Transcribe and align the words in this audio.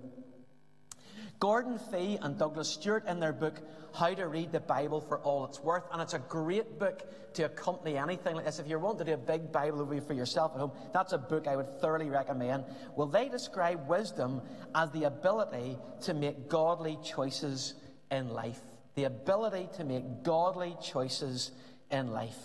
Gordon 1.42 1.80
Fee 1.80 2.20
and 2.22 2.38
Douglas 2.38 2.70
Stuart 2.70 3.08
in 3.08 3.20
their 3.20 3.34
book, 3.34 3.56
How 3.96 4.14
to 4.14 4.28
Read 4.28 4.52
the 4.52 4.60
Bible 4.60 5.02
for 5.02 5.18
All 5.22 5.44
It's 5.46 5.60
Worth, 5.60 5.86
and 5.92 6.00
it's 6.00 6.14
a 6.14 6.20
great 6.20 6.78
book 6.78 7.02
to 7.34 7.46
accompany 7.46 7.98
anything 7.98 8.36
like 8.36 8.46
this. 8.46 8.60
If 8.60 8.68
you 8.68 8.78
want 8.78 9.00
to 9.00 9.04
do 9.04 9.14
a 9.14 9.18
big 9.18 9.52
Bible 9.52 9.84
review 9.84 10.06
for 10.06 10.14
yourself 10.14 10.52
at 10.54 10.60
home, 10.60 10.72
that's 10.94 11.14
a 11.14 11.18
book 11.18 11.48
I 11.48 11.56
would 11.56 11.82
thoroughly 11.82 12.12
recommend. 12.12 12.66
Well, 12.96 13.08
they 13.08 13.28
describe 13.28 13.90
wisdom 13.90 14.44
as 14.76 14.92
the 14.92 15.06
ability 15.06 15.80
to 16.02 16.14
make 16.14 16.48
godly 16.48 17.00
choices 17.04 17.74
in 18.12 18.30
life. 18.30 18.60
The 18.94 19.06
ability 19.06 19.70
to 19.78 19.84
make 19.84 20.22
godly 20.22 20.78
choices 20.80 21.50
in 21.90 22.12
life. 22.12 22.38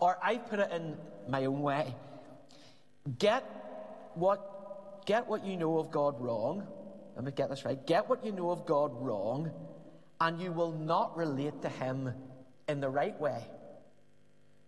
Or 0.00 0.18
I 0.22 0.36
put 0.36 0.58
it 0.58 0.70
in 0.70 0.98
my 1.30 1.46
own 1.46 1.62
way. 1.62 1.94
Get 3.18 3.42
what, 4.12 5.06
get 5.06 5.28
what 5.28 5.46
you 5.46 5.56
know 5.56 5.78
of 5.78 5.90
God 5.90 6.20
wrong 6.20 6.66
let 7.14 7.24
me 7.24 7.32
get 7.32 7.48
this 7.48 7.64
right. 7.64 7.84
Get 7.86 8.08
what 8.08 8.24
you 8.24 8.32
know 8.32 8.50
of 8.50 8.66
God 8.66 8.90
wrong, 9.00 9.50
and 10.20 10.40
you 10.40 10.52
will 10.52 10.72
not 10.72 11.16
relate 11.16 11.62
to 11.62 11.68
Him 11.68 12.12
in 12.68 12.80
the 12.80 12.88
right 12.88 13.18
way. 13.20 13.42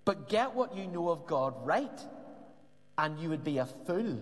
But 0.04 0.28
get 0.28 0.54
what 0.54 0.76
you 0.76 0.86
know 0.86 1.08
of 1.08 1.26
God 1.26 1.54
right, 1.66 2.00
and 2.96 3.18
you 3.18 3.28
would 3.30 3.42
be 3.42 3.58
a 3.58 3.66
fool 3.66 4.18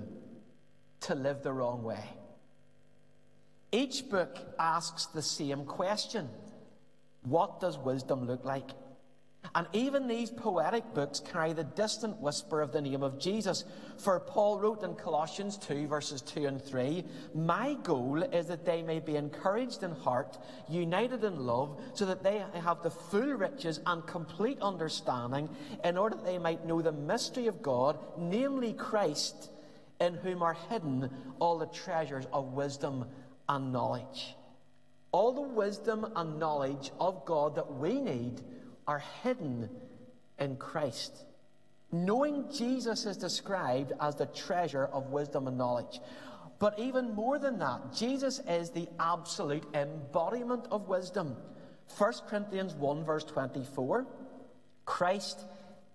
to 1.02 1.14
live 1.14 1.42
the 1.42 1.52
wrong 1.52 1.83
way. 1.83 2.02
Each 3.70 4.08
book 4.08 4.39
asks 4.58 5.06
the 5.06 5.20
same 5.20 5.64
question 5.64 6.29
What 7.23 7.61
does 7.61 7.77
wisdom 7.77 8.27
look 8.27 8.45
like? 8.45 8.70
And 9.55 9.66
even 9.72 10.08
these 10.08 10.30
poetic 10.30 10.94
books 10.94 11.20
carry 11.20 11.52
the 11.52 11.64
distant 11.64 12.20
whisper 12.20 12.60
of 12.60 12.72
the 12.72 12.80
name 12.80 13.02
of 13.02 13.18
Jesus. 13.18 13.64
For 13.98 14.18
Paul 14.18 14.58
wrote 14.58 14.82
in 14.82 14.94
Colossians 14.94 15.56
2, 15.58 15.86
verses 15.86 16.22
2 16.22 16.46
and 16.46 16.62
3 16.62 17.05
My 17.34 17.74
goal 17.82 18.22
is 18.22 18.46
that 18.46 18.64
they 18.64 18.82
may 18.82 19.00
be 19.00 19.16
encouraged 19.16 19.82
in 19.82 19.92
heart, 19.92 20.38
united 20.68 21.24
in 21.24 21.46
love, 21.46 21.80
so 21.94 22.06
that 22.06 22.22
they 22.22 22.42
have 22.55 22.82
the 22.82 22.90
full 22.90 23.34
riches 23.34 23.80
and 23.86 24.06
complete 24.06 24.58
understanding, 24.60 25.48
in 25.84 25.96
order 25.96 26.16
that 26.16 26.24
they 26.24 26.38
might 26.38 26.66
know 26.66 26.82
the 26.82 26.92
mystery 26.92 27.46
of 27.46 27.62
God, 27.62 27.98
namely 28.18 28.72
Christ, 28.72 29.50
in 30.00 30.14
whom 30.14 30.42
are 30.42 30.56
hidden 30.68 31.11
all 31.38 31.58
the 31.58 31.66
treasures 31.66 32.26
of 32.32 32.55
wisdom 32.55 33.05
and 33.48 33.72
knowledge. 33.72 34.34
All 35.12 35.32
the 35.32 35.42
wisdom 35.42 36.11
and 36.16 36.40
knowledge 36.40 36.90
of 36.98 37.24
God 37.24 37.55
that 37.55 37.74
we 37.74 38.00
need 38.00 38.40
are 38.86 39.02
hidden 39.22 39.68
in 40.39 40.56
Christ. 40.56 41.24
Knowing 41.92 42.45
Jesus 42.52 43.06
is 43.06 43.17
described 43.17 43.92
as 44.00 44.17
the 44.17 44.27
treasure 44.27 44.86
of 44.86 45.11
wisdom 45.11 45.46
and 45.46 45.56
knowledge. 45.56 46.00
But 46.58 46.78
even 46.78 47.14
more 47.14 47.39
than 47.39 47.58
that, 47.58 47.92
Jesus 47.94 48.40
is 48.48 48.70
the 48.70 48.89
absolute 48.98 49.64
embodiment 49.74 50.67
of 50.70 50.89
wisdom. 50.89 51.36
1 51.98 52.12
Corinthians 52.28 52.74
1, 52.74 53.05
verse 53.05 53.24
24 53.24 54.06
Christ 54.84 55.44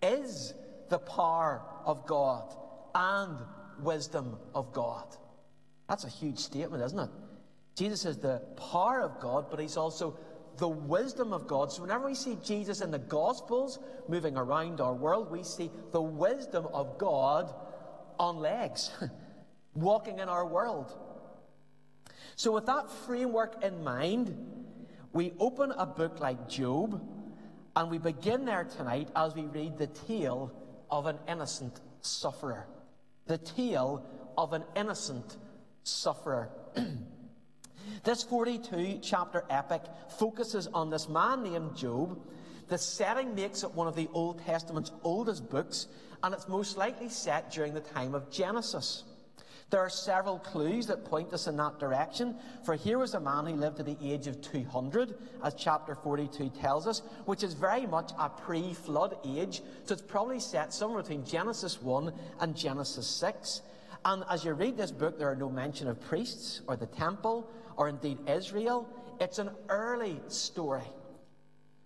is 0.01 0.53
the 0.89 0.99
power 0.99 1.61
of 1.85 2.05
God 2.05 2.55
and 2.95 3.37
wisdom 3.81 4.37
of 4.55 4.73
God. 4.73 5.05
That's 5.87 6.03
a 6.03 6.09
huge 6.09 6.39
statement, 6.39 6.83
isn't 6.83 6.99
it? 6.99 7.09
Jesus 7.75 8.05
is 8.05 8.17
the 8.17 8.39
power 8.71 9.01
of 9.01 9.19
God, 9.19 9.49
but 9.49 9.59
he's 9.59 9.77
also 9.77 10.17
the 10.59 10.67
wisdom 10.67 11.33
of 11.33 11.47
God. 11.47 11.71
So 11.71 11.81
whenever 11.81 12.07
we 12.07 12.15
see 12.15 12.37
Jesus 12.43 12.81
in 12.81 12.91
the 12.91 12.99
Gospels 12.99 13.79
moving 14.07 14.37
around 14.37 14.81
our 14.81 14.93
world, 14.93 15.31
we 15.31 15.43
see 15.43 15.71
the 15.91 16.01
wisdom 16.01 16.67
of 16.73 16.97
God 16.97 17.53
on 18.19 18.37
legs, 18.37 18.91
walking 19.73 20.19
in 20.19 20.29
our 20.29 20.45
world. 20.45 20.93
So, 22.35 22.51
with 22.51 22.67
that 22.67 22.89
framework 22.89 23.63
in 23.63 23.83
mind, 23.83 24.35
we 25.13 25.33
open 25.39 25.71
a 25.71 25.85
book 25.85 26.19
like 26.19 26.47
Job, 26.47 27.01
and 27.75 27.89
we 27.89 27.97
begin 27.97 28.45
there 28.45 28.65
tonight 28.65 29.09
as 29.15 29.35
we 29.35 29.43
read 29.43 29.77
the 29.77 29.87
tale 29.87 30.51
of 30.91 31.05
an 31.05 31.17
innocent 31.27 31.79
sufferer. 32.01 32.67
The 33.27 33.37
tale 33.37 34.05
of 34.37 34.53
an 34.53 34.63
innocent 34.75 35.37
sufferer. 35.83 36.49
This 38.03 38.23
42 38.23 38.99
chapter 39.01 39.43
epic 39.49 39.81
focuses 40.17 40.67
on 40.67 40.89
this 40.89 41.09
man 41.09 41.43
named 41.43 41.75
Job. 41.75 42.19
The 42.67 42.77
setting 42.77 43.35
makes 43.35 43.63
it 43.63 43.71
one 43.73 43.87
of 43.87 43.95
the 43.95 44.09
Old 44.13 44.43
Testament's 44.45 44.91
oldest 45.03 45.49
books, 45.49 45.87
and 46.23 46.33
it's 46.33 46.47
most 46.47 46.77
likely 46.77 47.09
set 47.09 47.51
during 47.51 47.73
the 47.73 47.81
time 47.81 48.13
of 48.13 48.29
Genesis. 48.29 49.03
There 49.69 49.79
are 49.79 49.89
several 49.89 50.39
clues 50.39 50.87
that 50.87 51.05
point 51.05 51.31
us 51.31 51.45
in 51.47 51.55
that 51.57 51.79
direction, 51.79 52.35
for 52.65 52.73
here 52.75 52.97
was 52.97 53.13
a 53.13 53.19
man 53.19 53.45
who 53.45 53.53
lived 53.53 53.77
to 53.77 53.83
the 53.83 53.97
age 54.01 54.25
of 54.25 54.41
200, 54.41 55.15
as 55.43 55.53
chapter 55.53 55.93
42 55.93 56.49
tells 56.49 56.87
us, 56.87 57.03
which 57.25 57.43
is 57.43 57.53
very 57.53 57.85
much 57.85 58.11
a 58.17 58.29
pre 58.29 58.73
flood 58.73 59.17
age, 59.23 59.61
so 59.83 59.93
it's 59.93 60.01
probably 60.01 60.39
set 60.39 60.73
somewhere 60.73 61.03
between 61.03 61.23
Genesis 61.23 61.81
1 61.81 62.11
and 62.39 62.55
Genesis 62.55 63.07
6. 63.07 63.61
And 64.05 64.23
as 64.29 64.43
you 64.43 64.53
read 64.53 64.77
this 64.77 64.91
book, 64.91 65.19
there 65.19 65.29
are 65.29 65.35
no 65.35 65.49
mention 65.49 65.87
of 65.87 65.99
priests 66.01 66.61
or 66.67 66.75
the 66.75 66.87
temple 66.87 67.51
or 67.79 67.87
indeed 67.87 68.19
Israel. 68.27 68.87
It's 69.19 69.39
an 69.39 69.49
early 69.69 70.19
story. 70.27 70.83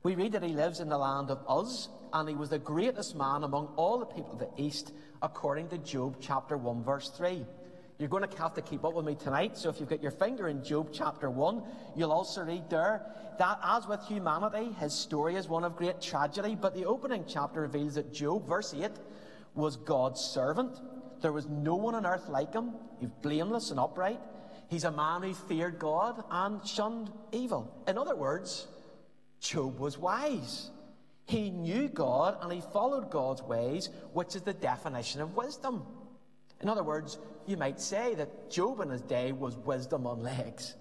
We 0.01 0.15
read 0.15 0.33
that 0.33 0.43
he 0.43 0.53
lives 0.53 0.81
in 0.81 0.89
the 0.89 0.97
land 0.97 1.29
of 1.29 1.39
Uz, 1.49 1.87
and 2.11 2.27
he 2.27 2.35
was 2.35 2.49
the 2.49 2.59
greatest 2.59 3.15
man 3.15 3.43
among 3.43 3.67
all 3.77 3.99
the 3.99 4.05
people 4.05 4.33
of 4.33 4.39
the 4.39 4.49
East, 4.57 4.91
according 5.21 5.69
to 5.69 5.77
Job 5.77 6.17
chapter 6.19 6.57
1, 6.57 6.83
verse 6.83 7.09
3. 7.09 7.45
You're 7.99 8.09
going 8.09 8.27
to 8.27 8.37
have 8.37 8.55
to 8.55 8.61
keep 8.61 8.83
up 8.83 8.95
with 8.95 9.05
me 9.05 9.15
tonight, 9.15 9.55
so 9.55 9.69
if 9.69 9.79
you've 9.79 9.87
got 9.87 10.01
your 10.01 10.11
finger 10.11 10.49
in 10.49 10.63
Job 10.63 10.89
chapter 10.91 11.29
1, 11.29 11.61
you'll 11.95 12.11
also 12.11 12.41
read 12.41 12.69
there 12.71 13.05
that, 13.37 13.59
as 13.63 13.87
with 13.87 14.03
humanity, 14.07 14.75
his 14.79 14.93
story 14.93 15.35
is 15.35 15.47
one 15.47 15.63
of 15.63 15.75
great 15.75 16.01
tragedy, 16.01 16.55
but 16.59 16.73
the 16.73 16.85
opening 16.85 17.23
chapter 17.27 17.61
reveals 17.61 17.93
that 17.95 18.11
Job, 18.11 18.47
verse 18.47 18.73
8, 18.73 18.89
was 19.53 19.77
God's 19.77 20.19
servant. 20.19 20.75
There 21.21 21.31
was 21.31 21.47
no 21.47 21.75
one 21.75 21.93
on 21.93 22.05
earth 22.07 22.27
like 22.29 22.51
him. 22.51 22.71
He's 22.99 23.11
blameless 23.21 23.69
and 23.69 23.79
upright. 23.79 24.19
He's 24.73 24.85
a 24.85 24.91
man 24.91 25.21
who 25.21 25.35
feared 25.35 25.77
God 25.77 26.23
and 26.31 26.65
shunned 26.65 27.11
evil. 27.31 27.71
In 27.87 27.95
other 27.95 28.15
words, 28.15 28.65
Job 29.39 29.77
was 29.77 29.99
wise. 29.99 30.71
He 31.27 31.51
knew 31.51 31.87
God 31.87 32.39
and 32.41 32.51
he 32.51 32.59
followed 32.73 33.11
God's 33.11 33.43
ways, 33.43 33.91
which 34.13 34.35
is 34.35 34.41
the 34.41 34.55
definition 34.55 35.21
of 35.21 35.35
wisdom. 35.35 35.83
In 36.59 36.69
other 36.69 36.81
words, 36.81 37.19
you 37.45 37.55
might 37.55 37.79
say 37.79 38.15
that 38.15 38.49
Job 38.49 38.79
in 38.79 38.89
his 38.89 39.03
day 39.03 39.31
was 39.31 39.55
wisdom 39.57 40.07
on 40.07 40.23
legs. 40.23 40.73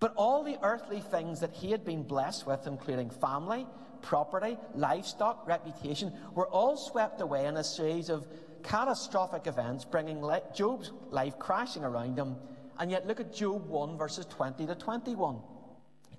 But 0.00 0.14
all 0.16 0.42
the 0.42 0.56
earthly 0.62 1.00
things 1.00 1.40
that 1.40 1.52
he 1.52 1.70
had 1.70 1.84
been 1.84 2.04
blessed 2.04 2.46
with, 2.46 2.66
including 2.66 3.10
family, 3.10 3.66
property, 4.00 4.56
livestock, 4.74 5.46
reputation 5.46 6.14
were 6.34 6.48
all 6.48 6.78
swept 6.78 7.20
away 7.20 7.44
in 7.44 7.58
a 7.58 7.64
series 7.64 8.08
of 8.08 8.26
catastrophic 8.62 9.46
events, 9.46 9.84
bringing 9.84 10.26
Job's 10.54 10.92
life 11.10 11.38
crashing 11.38 11.84
around 11.84 12.18
him. 12.18 12.36
And 12.78 12.90
yet, 12.90 13.06
look 13.06 13.20
at 13.20 13.34
Job 13.34 13.68
1, 13.68 13.98
verses 13.98 14.26
20 14.26 14.66
to 14.66 14.74
21. 14.74 15.38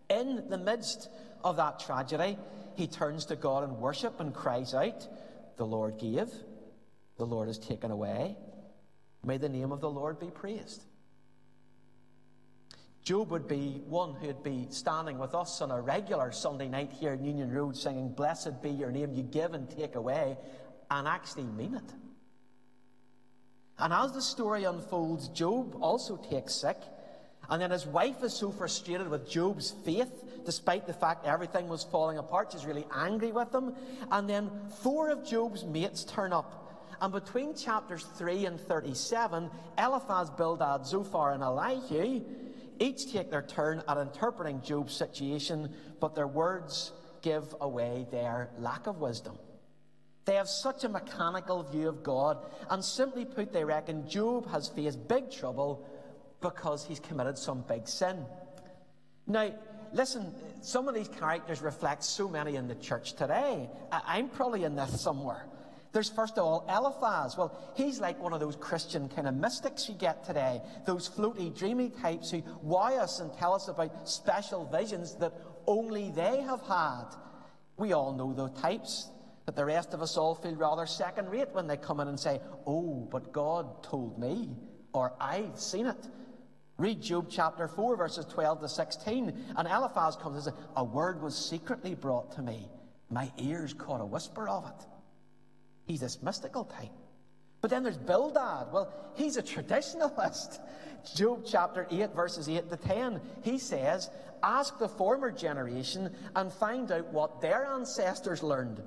In 0.09 0.49
the 0.49 0.57
midst 0.57 1.09
of 1.43 1.57
that 1.57 1.79
tragedy, 1.79 2.37
he 2.75 2.87
turns 2.87 3.25
to 3.25 3.35
God 3.35 3.63
in 3.63 3.79
worship 3.79 4.19
and 4.19 4.33
cries 4.33 4.73
out, 4.73 5.07
The 5.57 5.65
Lord 5.65 5.97
gave, 5.99 6.29
the 7.17 7.25
Lord 7.25 7.47
has 7.47 7.59
taken 7.59 7.91
away. 7.91 8.37
May 9.23 9.37
the 9.37 9.49
name 9.49 9.71
of 9.71 9.81
the 9.81 9.89
Lord 9.89 10.19
be 10.19 10.29
praised. 10.29 10.83
Job 13.03 13.31
would 13.31 13.47
be 13.47 13.81
one 13.85 14.13
who'd 14.15 14.43
be 14.43 14.67
standing 14.69 15.17
with 15.17 15.35
us 15.35 15.61
on 15.61 15.71
a 15.71 15.81
regular 15.81 16.31
Sunday 16.31 16.69
night 16.69 16.91
here 16.93 17.13
in 17.13 17.25
Union 17.25 17.51
Road 17.51 17.75
singing, 17.75 18.09
Blessed 18.09 18.61
be 18.61 18.69
your 18.69 18.91
name, 18.91 19.13
you 19.13 19.23
give 19.23 19.53
and 19.53 19.69
take 19.69 19.95
away, 19.95 20.37
and 20.89 21.07
actually 21.07 21.43
mean 21.43 21.75
it. 21.75 21.93
And 23.79 23.91
as 23.91 24.11
the 24.11 24.21
story 24.21 24.63
unfolds, 24.65 25.27
Job 25.29 25.77
also 25.81 26.17
takes 26.17 26.53
sick. 26.53 26.77
And 27.49 27.61
then 27.61 27.71
his 27.71 27.85
wife 27.85 28.23
is 28.23 28.33
so 28.33 28.51
frustrated 28.51 29.09
with 29.09 29.29
Job's 29.29 29.71
faith, 29.83 30.43
despite 30.45 30.87
the 30.87 30.93
fact 30.93 31.25
everything 31.25 31.67
was 31.67 31.83
falling 31.83 32.17
apart. 32.17 32.51
She's 32.51 32.65
really 32.65 32.85
angry 32.95 33.31
with 33.31 33.53
him. 33.53 33.73
And 34.11 34.29
then 34.29 34.49
four 34.81 35.09
of 35.09 35.25
Job's 35.25 35.65
mates 35.65 36.03
turn 36.03 36.31
up. 36.33 36.59
And 37.01 37.11
between 37.11 37.53
chapters 37.53 38.05
3 38.17 38.45
and 38.45 38.59
37, 38.59 39.49
Eliphaz, 39.77 40.29
Bildad, 40.29 40.85
Zophar, 40.85 41.33
and 41.33 41.43
Elihu 41.43 42.21
each 42.79 43.11
take 43.11 43.29
their 43.29 43.41
turn 43.41 43.83
at 43.87 43.97
interpreting 43.97 44.61
Job's 44.61 44.93
situation, 44.93 45.73
but 45.99 46.15
their 46.15 46.27
words 46.27 46.91
give 47.21 47.55
away 47.61 48.07
their 48.11 48.49
lack 48.57 48.87
of 48.87 48.99
wisdom. 48.99 49.37
They 50.25 50.35
have 50.35 50.47
such 50.47 50.83
a 50.83 50.89
mechanical 50.89 51.63
view 51.63 51.89
of 51.89 52.03
God, 52.03 52.37
and 52.69 52.83
simply 52.83 53.25
put, 53.25 53.51
they 53.51 53.63
reckon 53.63 54.07
Job 54.07 54.49
has 54.51 54.69
faced 54.69 55.07
big 55.07 55.29
trouble 55.31 55.85
because 56.41 56.85
he's 56.85 56.99
committed 56.99 57.37
some 57.37 57.63
big 57.67 57.87
sin. 57.87 58.25
Now, 59.27 59.53
listen, 59.91 60.33
some 60.61 60.87
of 60.87 60.95
these 60.95 61.07
characters 61.07 61.61
reflect 61.61 62.03
so 62.03 62.27
many 62.27 62.55
in 62.55 62.67
the 62.67 62.75
church 62.75 63.13
today. 63.13 63.69
I'm 63.91 64.29
probably 64.29 64.63
in 64.63 64.75
this 64.75 65.01
somewhere. 65.01 65.45
There's 65.93 66.09
first 66.09 66.39
of 66.39 66.43
all 66.43 66.65
Eliphaz. 66.67 67.37
Well, 67.37 67.55
he's 67.75 68.01
like 68.01 68.19
one 68.19 68.33
of 68.33 68.39
those 68.39 68.55
Christian 68.55 69.07
kind 69.09 69.27
of 69.27 69.35
mystics 69.35 69.87
you 69.87 69.93
get 69.93 70.25
today, 70.25 70.59
those 70.85 71.07
floaty, 71.07 71.55
dreamy 71.55 71.89
types 71.89 72.31
who 72.31 72.41
wow 72.63 72.95
us 72.95 73.19
and 73.19 73.31
tell 73.33 73.53
us 73.53 73.67
about 73.67 74.09
special 74.09 74.65
visions 74.65 75.15
that 75.15 75.33
only 75.67 76.11
they 76.11 76.41
have 76.41 76.61
had. 76.61 77.05
We 77.77 77.93
all 77.93 78.13
know 78.13 78.33
those 78.33 78.59
types, 78.59 79.09
but 79.45 79.55
the 79.55 79.65
rest 79.65 79.93
of 79.93 80.01
us 80.01 80.17
all 80.17 80.35
feel 80.35 80.55
rather 80.55 80.85
second 80.85 81.29
rate 81.29 81.49
when 81.51 81.67
they 81.67 81.77
come 81.77 81.99
in 81.99 82.07
and 82.07 82.19
say, 82.19 82.39
Oh, 82.65 83.07
but 83.11 83.33
God 83.33 83.83
told 83.83 84.19
me, 84.19 84.49
or 84.93 85.13
I've 85.19 85.59
seen 85.59 85.85
it. 85.87 86.07
Read 86.77 87.01
Job 87.01 87.27
chapter 87.29 87.67
4, 87.67 87.95
verses 87.95 88.25
12 88.25 88.61
to 88.61 88.69
16, 88.69 89.45
and 89.57 89.67
Eliphaz 89.67 90.15
comes 90.15 90.35
and 90.35 90.43
says, 90.45 90.53
A 90.75 90.83
word 90.83 91.21
was 91.21 91.37
secretly 91.37 91.93
brought 91.93 92.31
to 92.33 92.41
me. 92.41 92.67
My 93.09 93.31
ears 93.37 93.73
caught 93.73 94.01
a 94.01 94.05
whisper 94.05 94.47
of 94.47 94.65
it. 94.65 94.85
He's 95.85 95.99
this 95.99 96.23
mystical 96.23 96.65
type. 96.65 96.89
But 97.61 97.69
then 97.69 97.83
there's 97.83 97.97
Bildad. 97.97 98.73
Well, 98.73 98.91
he's 99.15 99.37
a 99.37 99.43
traditionalist. 99.43 100.59
Job 101.15 101.43
chapter 101.45 101.85
8, 101.91 102.15
verses 102.15 102.49
8 102.49 102.69
to 102.69 102.77
10, 102.77 103.21
he 103.43 103.57
says, 103.57 104.09
Ask 104.41 104.79
the 104.79 104.89
former 104.89 105.31
generation 105.31 106.13
and 106.35 106.51
find 106.51 106.91
out 106.91 107.13
what 107.13 107.39
their 107.39 107.65
ancestors 107.65 108.41
learned. 108.41 108.81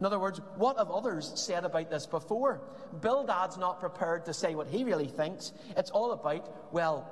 In 0.00 0.06
other 0.06 0.18
words, 0.18 0.40
what 0.56 0.78
have 0.78 0.90
others 0.90 1.32
said 1.34 1.64
about 1.64 1.90
this 1.90 2.06
before? 2.06 2.60
Bildad's 3.00 3.58
not 3.58 3.80
prepared 3.80 4.24
to 4.26 4.34
say 4.34 4.54
what 4.54 4.68
he 4.68 4.84
really 4.84 5.08
thinks. 5.08 5.52
It's 5.76 5.90
all 5.90 6.12
about, 6.12 6.72
well, 6.72 7.10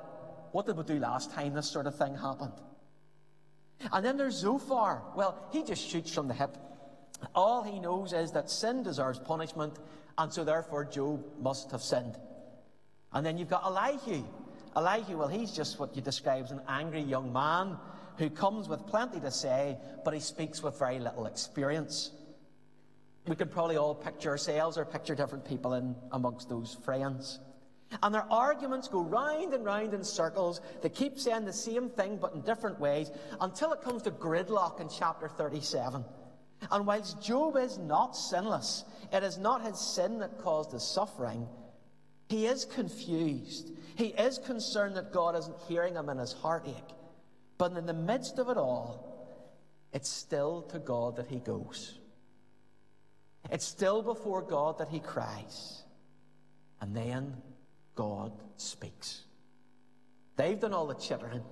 what 0.53 0.67
did 0.67 0.77
we 0.77 0.85
do 0.85 1.01
last 1.01 1.33
time 1.33 1.53
this 1.53 1.69
sort 1.69 1.87
of 1.87 1.97
thing 1.97 2.15
happened? 2.15 2.53
And 3.93 4.05
then 4.05 4.17
there's 4.17 4.37
Zophar. 4.37 5.03
Well, 5.17 5.37
he 5.53 5.65
just 5.65 5.87
shoots 5.87 6.15
from 6.15 6.29
the 6.29 6.35
hip. 6.35 6.57
All 7.35 7.63
he 7.63 7.81
knows 7.81 8.13
is 8.13 8.33
that 8.33 8.51
sin 8.51 8.83
deserves 8.83 9.19
punishment, 9.19 9.79
and 10.17 10.33
so 10.33 10.45
therefore 10.45 10.85
Job 10.85 11.25
must 11.41 11.73
have 11.73 11.83
sinned. 11.83 12.17
And 13.13 13.27
then 13.27 13.37
you've 13.37 13.51
got 13.51 13.65
Elihu. 13.65 14.25
Elihu, 14.77 15.17
well, 15.17 15.29
he's 15.29 15.53
just 15.53 15.81
what 15.81 15.97
you 15.97 16.03
describe 16.03 16.45
as 16.45 16.51
an 16.53 16.61
angry 16.69 17.01
young 17.01 17.33
man 17.33 17.79
who 18.19 18.31
comes 18.31 18.69
with 18.69 18.87
plenty 18.87 19.21
to 19.21 19.31
say, 19.31 19.77
but 20.05 20.15
he 20.15 20.21
speaks 20.21 20.63
with 20.63 20.79
very 20.79 20.99
little 20.99 21.27
experience. 21.27 22.13
We 23.27 23.37
could 23.37 23.51
probably 23.51 23.77
all 23.77 23.95
picture 23.95 24.31
ourselves 24.31 24.79
or 24.79 24.85
picture 24.85 25.15
different 25.15 25.45
people 25.45 25.75
in 25.75 25.97
amongst 26.13 26.49
those 26.49 26.77
friends. 26.85 27.41
And 28.03 28.15
their 28.15 28.31
arguments 28.33 28.89
go 28.89 29.01
round 29.01 29.55
and 29.55 29.65
round 29.65 29.95
in 29.95 30.03
circles. 30.05 30.61
They 30.83 30.89
keep 30.89 31.19
saying 31.19 31.45
the 31.45 31.53
same 31.53 31.89
thing 31.89 32.19
but 32.21 32.35
in 32.35 32.43
different 32.43 32.81
ways 32.81 33.11
until 33.41 33.73
it 33.73 33.83
comes 33.83 34.03
to 34.03 34.11
gridlock 34.11 34.81
in 34.81 34.89
chapter 34.89 35.29
37. 35.29 36.05
And 36.71 36.87
whilst 36.87 37.23
Job 37.23 37.57
is 37.57 37.79
not 37.79 38.17
sinless, 38.17 38.85
it 39.13 39.23
is 39.23 39.39
not 39.39 39.65
his 39.65 39.79
sin 39.79 40.19
that 40.19 40.39
caused 40.39 40.73
his 40.73 40.83
suffering. 40.83 41.47
He 42.29 42.47
is 42.47 42.65
confused. 42.65 43.73
He 43.95 44.07
is 44.07 44.39
concerned 44.39 44.97
that 44.97 45.13
God 45.13 45.37
isn't 45.37 45.57
hearing 45.69 45.95
him 45.95 46.09
in 46.09 46.19
his 46.19 46.33
heartache. 46.33 46.75
But 47.59 47.77
in 47.77 47.87
the 47.87 47.95
midst 47.95 48.39
of 48.39 48.49
it 48.49 48.57
all, 48.57 49.07
it's 49.93 50.09
still 50.09 50.63
to 50.63 50.79
God 50.79 51.17
that 51.17 51.29
he 51.29 51.39
goes. 51.39 51.99
It's 53.51 53.65
still 53.65 54.03
before 54.03 54.43
God 54.43 54.79
that 54.79 54.89
he 54.89 55.01
cries. 55.01 55.83
And 56.81 56.95
then 56.97 57.37
God 57.95 58.33
speaks. 58.57 59.23
They've 60.37 60.61
done 60.61 60.75
all 60.75 60.87
the 60.87 60.95
chittering. 60.95 61.43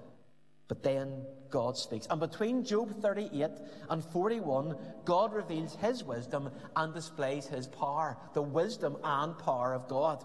But 0.66 0.82
then 0.82 1.24
God 1.50 1.76
speaks. 1.76 2.06
And 2.08 2.18
between 2.20 2.64
Job 2.64 3.00
38 3.02 3.50
and 3.90 4.04
41, 4.04 4.76
God 5.04 5.34
reveals 5.34 5.76
his 5.76 6.02
wisdom 6.02 6.50
and 6.74 6.94
displays 6.94 7.46
his 7.46 7.66
power, 7.66 8.16
the 8.32 8.42
wisdom 8.42 8.96
and 9.04 9.38
power 9.38 9.74
of 9.74 9.88
God. 9.88 10.24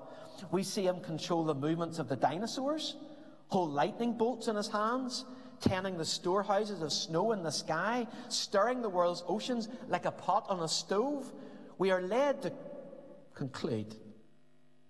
We 0.51 0.63
see 0.63 0.87
him 0.87 1.01
control 1.01 1.43
the 1.43 1.55
movements 1.55 1.99
of 1.99 2.07
the 2.07 2.15
dinosaurs, 2.15 2.95
hold 3.49 3.71
lightning 3.71 4.13
bolts 4.13 4.47
in 4.47 4.55
his 4.55 4.69
hands, 4.69 5.25
tending 5.59 5.97
the 5.97 6.05
storehouses 6.05 6.81
of 6.81 6.93
snow 6.93 7.33
in 7.33 7.43
the 7.43 7.51
sky, 7.51 8.07
stirring 8.29 8.81
the 8.81 8.89
world's 8.89 9.23
oceans 9.27 9.67
like 9.89 10.05
a 10.05 10.11
pot 10.11 10.45
on 10.47 10.61
a 10.61 10.69
stove. 10.69 11.31
We 11.79 11.91
are 11.91 12.01
led 12.01 12.41
to 12.41 12.51
conclude 13.33 13.95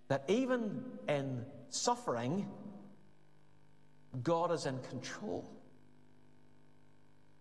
that 0.07 0.23
even 0.27 0.83
in 1.07 1.45
suffering, 1.69 2.47
God 4.23 4.51
is 4.51 4.65
in 4.65 4.79
control. 4.89 5.47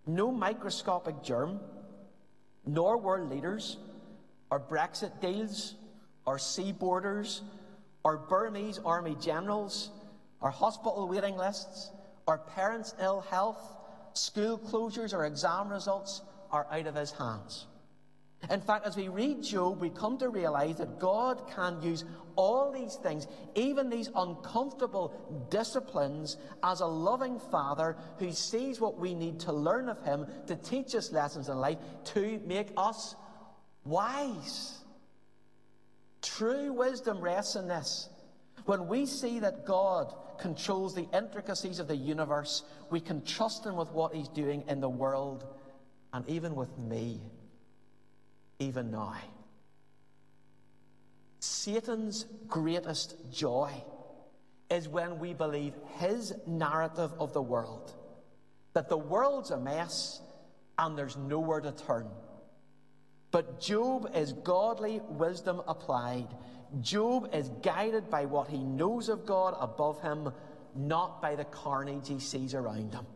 No 0.07 0.31
microscopic 0.31 1.23
germ, 1.23 1.61
nor 2.67 2.99
world 2.99 3.31
leaders, 3.31 3.78
or 4.50 4.61
Brexit 4.61 5.19
deals, 5.23 5.76
or 6.26 6.38
sea 6.38 6.73
borders, 6.73 7.40
or 8.05 8.19
Burmese 8.19 8.78
army 8.85 9.17
generals, 9.19 9.90
or 10.43 10.50
hospital 10.50 11.09
waiting 11.09 11.38
lists, 11.38 11.90
or 12.26 12.37
parents' 12.37 12.95
ill 13.00 13.23
health, 13.23 13.76
school 14.12 14.59
closures, 14.59 15.14
or 15.14 15.25
exam 15.25 15.71
results 15.71 16.21
are 16.52 16.67
out 16.71 16.87
of 16.87 16.95
his 16.95 17.12
hands. 17.12 17.67
In 18.50 18.61
fact, 18.61 18.87
as 18.87 18.97
we 18.97 19.09
read 19.09 19.42
Job, 19.42 19.80
we 19.80 19.90
come 19.90 20.16
to 20.18 20.28
realize 20.28 20.76
that 20.76 20.99
God 20.99 21.42
can 21.54 21.83
use 21.83 22.04
all 22.37 22.71
these 22.73 22.95
things, 22.95 23.26
even 23.54 23.90
these 23.90 24.11
uncomfortable 24.14 25.47
disciplines, 25.50 26.37
as 26.62 26.80
a 26.80 26.87
loving 26.87 27.38
Father 27.38 27.97
who 28.18 28.33
sees 28.33 28.80
what 28.80 28.99
we 28.99 29.12
need 29.12 29.40
to 29.40 29.52
learn 29.52 29.88
of 29.88 30.02
Him 30.04 30.26
to 30.47 30.57
teach 30.57 30.95
us 30.95 31.12
lessons 31.12 31.49
in 31.49 31.59
life 31.59 31.78
to 32.04 32.40
make 32.47 32.68
us 32.76 33.16
wise. 33.85 34.78
True 36.23 36.73
wisdom 36.73 37.21
rests 37.21 37.57
in 37.57 37.66
this. 37.66 38.09
When 38.64 38.87
we 38.87 39.04
see 39.04 39.40
that 39.40 39.66
God 39.66 40.14
controls 40.38 40.95
the 40.95 41.09
intricacies 41.12 41.80
of 41.80 41.88
the 41.88 41.97
universe, 41.97 42.62
we 42.88 43.00
can 43.00 43.23
trust 43.25 43.66
Him 43.66 43.76
with 43.76 43.90
what 43.90 44.14
He's 44.14 44.28
doing 44.28 44.62
in 44.68 44.80
the 44.80 44.88
world 44.88 45.45
and 46.12 46.26
even 46.28 46.54
with 46.54 46.78
me 46.78 47.21
even 48.59 48.91
now. 48.91 49.17
Satan's 51.41 52.27
greatest 52.49 53.15
joy 53.31 53.73
is 54.71 54.88
when 54.88 55.19
we 55.19 55.33
believe 55.33 55.75
his 55.99 56.35
narrative 56.47 57.12
of 57.19 57.33
the 57.33 57.43
world 57.43 57.95
that 58.75 58.88
the 58.88 58.97
world's 58.97 59.50
a 59.50 59.59
mess 59.59 60.21
and 60.79 60.97
there's 60.97 61.17
nowhere 61.17 61.61
to 61.61 61.73
turn. 61.73 62.07
But 63.31 63.61
Job 63.61 64.11
is 64.15 64.33
godly 64.33 65.00
wisdom 65.09 65.62
applied. 65.67 66.29
Job 66.81 67.31
is 67.35 67.50
guided 67.62 68.09
by 68.09 68.27
what 68.27 68.49
he 68.49 68.59
knows 68.62 69.09
of 69.09 69.27
God 69.27 69.57
above 69.59 70.00
him, 70.00 70.33
not 70.75 71.21
by 71.21 71.35
the 71.35 71.45
carnage 71.45 72.09
he 72.09 72.21
sees 72.21 72.55
around 72.55 72.95
him. 72.95 73.07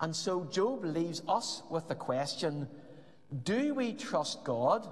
And 0.00 0.14
so 0.14 0.44
Job 0.44 0.84
leaves 0.84 1.22
us 1.28 1.62
with 1.70 1.88
the 1.88 1.94
question 1.94 2.68
do 3.44 3.74
we 3.74 3.92
trust 3.92 4.44
God 4.44 4.86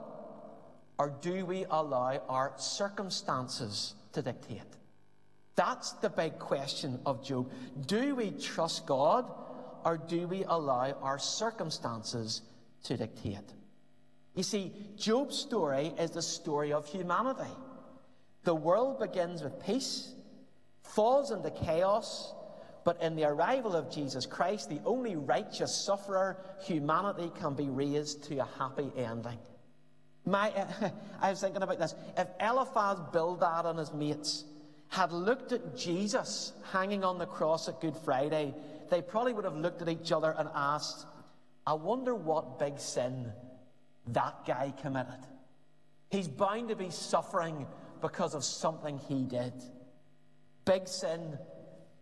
or 0.99 1.13
do 1.21 1.45
we 1.45 1.65
allow 1.71 2.21
our 2.29 2.53
circumstances 2.57 3.95
to 4.13 4.23
dictate? 4.23 4.63
That's 5.57 5.93
the 5.93 6.09
big 6.09 6.39
question 6.39 7.01
of 7.05 7.25
Job. 7.25 7.51
Do 7.87 8.15
we 8.15 8.31
trust 8.31 8.87
God 8.87 9.31
or 9.85 9.99
do 9.99 10.27
we 10.29 10.45
allow 10.45 10.93
our 11.03 11.19
circumstances 11.19 12.43
to 12.85 12.97
dictate? 12.97 13.55
You 14.35 14.45
see, 14.45 14.73
Job's 14.97 15.37
story 15.37 15.93
is 15.99 16.13
the 16.13 16.23
story 16.23 16.73
of 16.73 16.87
humanity. 16.87 17.51
The 18.45 18.55
world 18.55 19.01
begins 19.01 19.43
with 19.43 19.65
peace, 19.67 20.15
falls 20.85 21.33
into 21.33 21.51
chaos, 21.51 22.33
but 22.89 23.03
in 23.03 23.17
the 23.17 23.25
arrival 23.25 23.77
of 23.77 23.91
Jesus 23.91 24.25
Christ, 24.25 24.71
the 24.71 24.81
only 24.87 25.15
righteous 25.15 25.75
sufferer, 25.75 26.39
humanity 26.63 27.31
can 27.39 27.53
be 27.53 27.69
raised 27.69 28.25
to 28.25 28.39
a 28.39 28.49
happy 28.59 28.91
ending. 28.97 29.37
My, 30.25 30.49
uh, 30.53 30.89
I 31.21 31.29
was 31.29 31.39
thinking 31.39 31.63
about 31.63 31.79
this. 31.79 31.95
If 32.17 32.29
Eliphaz 32.41 32.99
Bildad 33.13 33.67
and 33.67 33.79
his 33.79 33.93
mates 33.93 34.47
had 34.89 35.13
looked 35.13 35.53
at 35.53 35.77
Jesus 35.77 36.55
hanging 36.73 37.05
on 37.05 37.19
the 37.19 37.27
cross 37.27 37.69
at 37.69 37.79
Good 37.83 37.95
Friday, 37.95 38.55
they 38.89 39.03
probably 39.03 39.35
would 39.35 39.45
have 39.45 39.57
looked 39.57 39.83
at 39.83 39.91
each 39.91 40.11
other 40.11 40.35
and 40.39 40.49
asked, 40.55 41.05
I 41.67 41.75
wonder 41.75 42.15
what 42.15 42.59
big 42.59 42.79
sin 42.81 43.31
that 44.07 44.47
guy 44.47 44.73
committed. 44.81 45.27
He's 46.09 46.27
bound 46.27 46.71
to 46.71 46.75
be 46.75 46.89
suffering 46.89 47.67
because 48.01 48.35
of 48.35 48.45
something 48.45 48.97
he 49.11 49.25
did. 49.25 49.53
Big 50.65 50.89
sin 50.89 51.37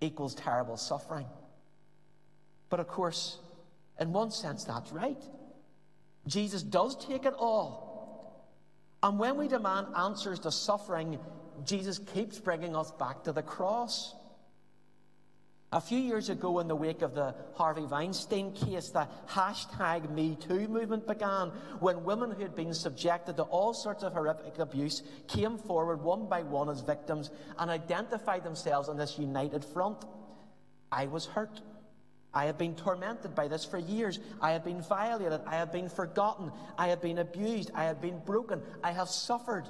equals 0.00 0.34
terrible 0.34 0.76
suffering. 0.76 1.26
But 2.68 2.80
of 2.80 2.88
course, 2.88 3.38
in 4.00 4.12
one 4.12 4.30
sense, 4.30 4.64
that's 4.64 4.92
right. 4.92 5.22
Jesus 6.26 6.62
does 6.62 6.96
take 6.96 7.24
it 7.24 7.34
all. 7.38 8.46
And 9.02 9.18
when 9.18 9.36
we 9.36 9.48
demand 9.48 9.88
answers 9.96 10.40
to 10.40 10.50
suffering, 10.50 11.18
Jesus 11.64 11.98
keeps 11.98 12.38
bringing 12.38 12.74
us 12.74 12.90
back 12.92 13.22
to 13.24 13.32
the 13.32 13.42
cross. 13.42 14.14
A 15.76 15.80
few 15.82 15.98
years 15.98 16.30
ago, 16.30 16.60
in 16.60 16.68
the 16.68 16.74
wake 16.74 17.02
of 17.02 17.14
the 17.14 17.34
Harvey 17.52 17.82
Weinstein 17.82 18.50
case, 18.52 18.88
the 18.88 19.06
hashtag 19.28 20.08
MeToo 20.08 20.70
movement 20.70 21.06
began 21.06 21.48
when 21.80 22.02
women 22.02 22.30
who 22.30 22.40
had 22.40 22.56
been 22.56 22.72
subjected 22.72 23.36
to 23.36 23.42
all 23.42 23.74
sorts 23.74 24.02
of 24.02 24.14
horrific 24.14 24.58
abuse 24.58 25.02
came 25.28 25.58
forward 25.58 26.00
one 26.00 26.30
by 26.30 26.44
one 26.44 26.70
as 26.70 26.80
victims 26.80 27.30
and 27.58 27.70
identified 27.70 28.42
themselves 28.42 28.88
on 28.88 28.96
this 28.96 29.18
united 29.18 29.62
front. 29.62 30.02
I 30.90 31.08
was 31.08 31.26
hurt. 31.26 31.60
I 32.32 32.46
have 32.46 32.56
been 32.56 32.74
tormented 32.74 33.34
by 33.34 33.46
this 33.46 33.66
for 33.66 33.76
years. 33.76 34.18
I 34.40 34.52
have 34.52 34.64
been 34.64 34.80
violated. 34.80 35.42
I 35.46 35.56
have 35.56 35.72
been 35.72 35.90
forgotten. 35.90 36.52
I 36.78 36.88
have 36.88 37.02
been 37.02 37.18
abused. 37.18 37.70
I 37.74 37.84
have 37.84 38.00
been 38.00 38.18
broken. 38.20 38.62
I 38.82 38.92
have 38.92 39.10
suffered. 39.10 39.68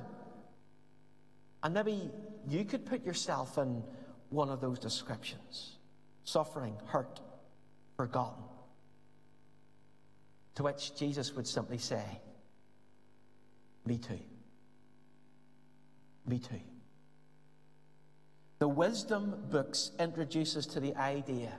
And 1.64 1.74
maybe 1.74 2.12
you 2.46 2.64
could 2.64 2.86
put 2.86 3.04
yourself 3.04 3.58
in 3.58 3.82
one 4.30 4.50
of 4.50 4.60
those 4.60 4.78
descriptions 4.78 5.75
suffering, 6.26 6.76
hurt, 6.86 7.20
forgotten. 7.96 8.42
To 10.56 10.64
which 10.64 10.94
Jesus 10.96 11.32
would 11.34 11.46
simply 11.46 11.78
say, 11.78 12.04
Me 13.86 13.96
too. 13.96 14.18
Me 16.26 16.38
too. 16.38 16.60
The 18.58 18.68
wisdom 18.68 19.44
books 19.50 19.92
introduce 20.00 20.56
us 20.56 20.66
to 20.66 20.80
the 20.80 20.94
idea 20.96 21.52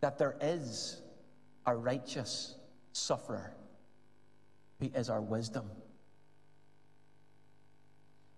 that 0.00 0.18
there 0.18 0.36
is 0.40 1.00
a 1.66 1.74
righteous 1.74 2.56
sufferer 2.92 3.54
who 4.80 4.90
is 4.94 5.08
our 5.08 5.22
wisdom. 5.22 5.64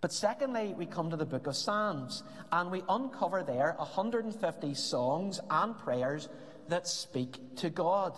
But 0.06 0.12
secondly, 0.12 0.72
we 0.72 0.86
come 0.86 1.10
to 1.10 1.16
the 1.16 1.26
book 1.26 1.48
of 1.48 1.56
Psalms 1.56 2.22
and 2.52 2.70
we 2.70 2.84
uncover 2.88 3.42
there 3.42 3.74
150 3.76 4.72
songs 4.72 5.40
and 5.50 5.76
prayers 5.76 6.28
that 6.68 6.86
speak 6.86 7.56
to 7.56 7.70
God. 7.70 8.16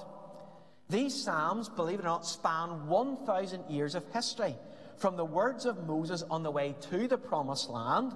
These 0.90 1.24
Psalms, 1.24 1.70
believe 1.70 2.00
it 2.00 2.02
or 2.02 2.08
not, 2.08 2.26
span 2.26 2.88
1,000 2.88 3.70
years 3.70 3.94
of 3.94 4.04
history 4.12 4.54
from 4.98 5.16
the 5.16 5.24
words 5.24 5.64
of 5.64 5.86
Moses 5.86 6.22
on 6.30 6.42
the 6.42 6.50
way 6.50 6.76
to 6.90 7.08
the 7.08 7.16
Promised 7.16 7.70
Land 7.70 8.12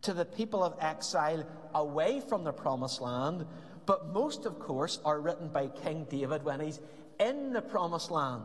to 0.00 0.14
the 0.14 0.24
people 0.24 0.64
of 0.64 0.74
exile 0.80 1.46
away 1.74 2.22
from 2.26 2.42
the 2.42 2.54
Promised 2.54 3.02
Land. 3.02 3.44
But 3.84 4.14
most, 4.14 4.46
of 4.46 4.58
course, 4.58 4.98
are 5.04 5.20
written 5.20 5.48
by 5.48 5.66
King 5.66 6.06
David 6.08 6.42
when 6.42 6.60
he's 6.60 6.80
in 7.20 7.52
the 7.52 7.60
Promised 7.60 8.10
Land. 8.10 8.44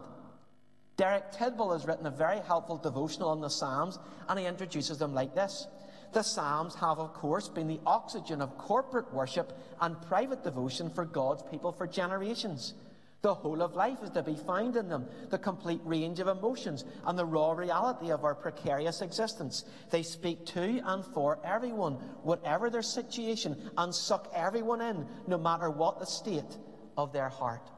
Derek 0.95 1.31
Tidball 1.31 1.73
has 1.73 1.87
written 1.87 2.05
a 2.05 2.11
very 2.11 2.39
helpful 2.39 2.77
devotional 2.77 3.29
on 3.29 3.41
the 3.41 3.49
Psalms, 3.49 3.97
and 4.29 4.39
he 4.39 4.45
introduces 4.45 4.97
them 4.97 5.13
like 5.13 5.33
this. 5.33 5.67
The 6.13 6.21
Psalms 6.21 6.75
have, 6.75 6.99
of 6.99 7.13
course, 7.13 7.49
been 7.49 7.67
the 7.67 7.79
oxygen 7.87 8.41
of 8.41 8.57
corporate 8.57 9.11
worship 9.11 9.57
and 9.81 9.99
private 10.03 10.43
devotion 10.43 10.91
for 10.91 11.05
God's 11.05 11.41
people 11.49 11.71
for 11.71 11.87
generations. 11.87 12.75
The 13.23 13.33
whole 13.33 13.61
of 13.61 13.73
life 13.73 14.03
is 14.03 14.09
to 14.11 14.21
be 14.21 14.35
found 14.35 14.75
in 14.75 14.89
them, 14.89 15.07
the 15.29 15.37
complete 15.37 15.79
range 15.85 16.19
of 16.19 16.27
emotions 16.27 16.83
and 17.05 17.17
the 17.17 17.25
raw 17.25 17.53
reality 17.53 18.11
of 18.11 18.25
our 18.25 18.35
precarious 18.35 19.01
existence. 19.01 19.63
They 19.89 20.03
speak 20.03 20.45
to 20.47 20.81
and 20.85 21.05
for 21.05 21.39
everyone, 21.43 21.93
whatever 22.21 22.69
their 22.69 22.81
situation, 22.81 23.71
and 23.77 23.95
suck 23.95 24.29
everyone 24.35 24.81
in, 24.81 25.07
no 25.25 25.37
matter 25.37 25.69
what 25.69 25.99
the 25.99 26.05
state 26.05 26.57
of 26.97 27.13
their 27.13 27.29
heart. 27.29 27.71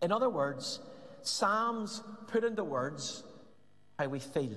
In 0.00 0.12
other 0.12 0.30
words, 0.30 0.78
Psalms 1.22 2.02
put 2.28 2.44
into 2.44 2.64
words 2.64 3.22
how 3.98 4.08
we 4.08 4.18
feel. 4.18 4.56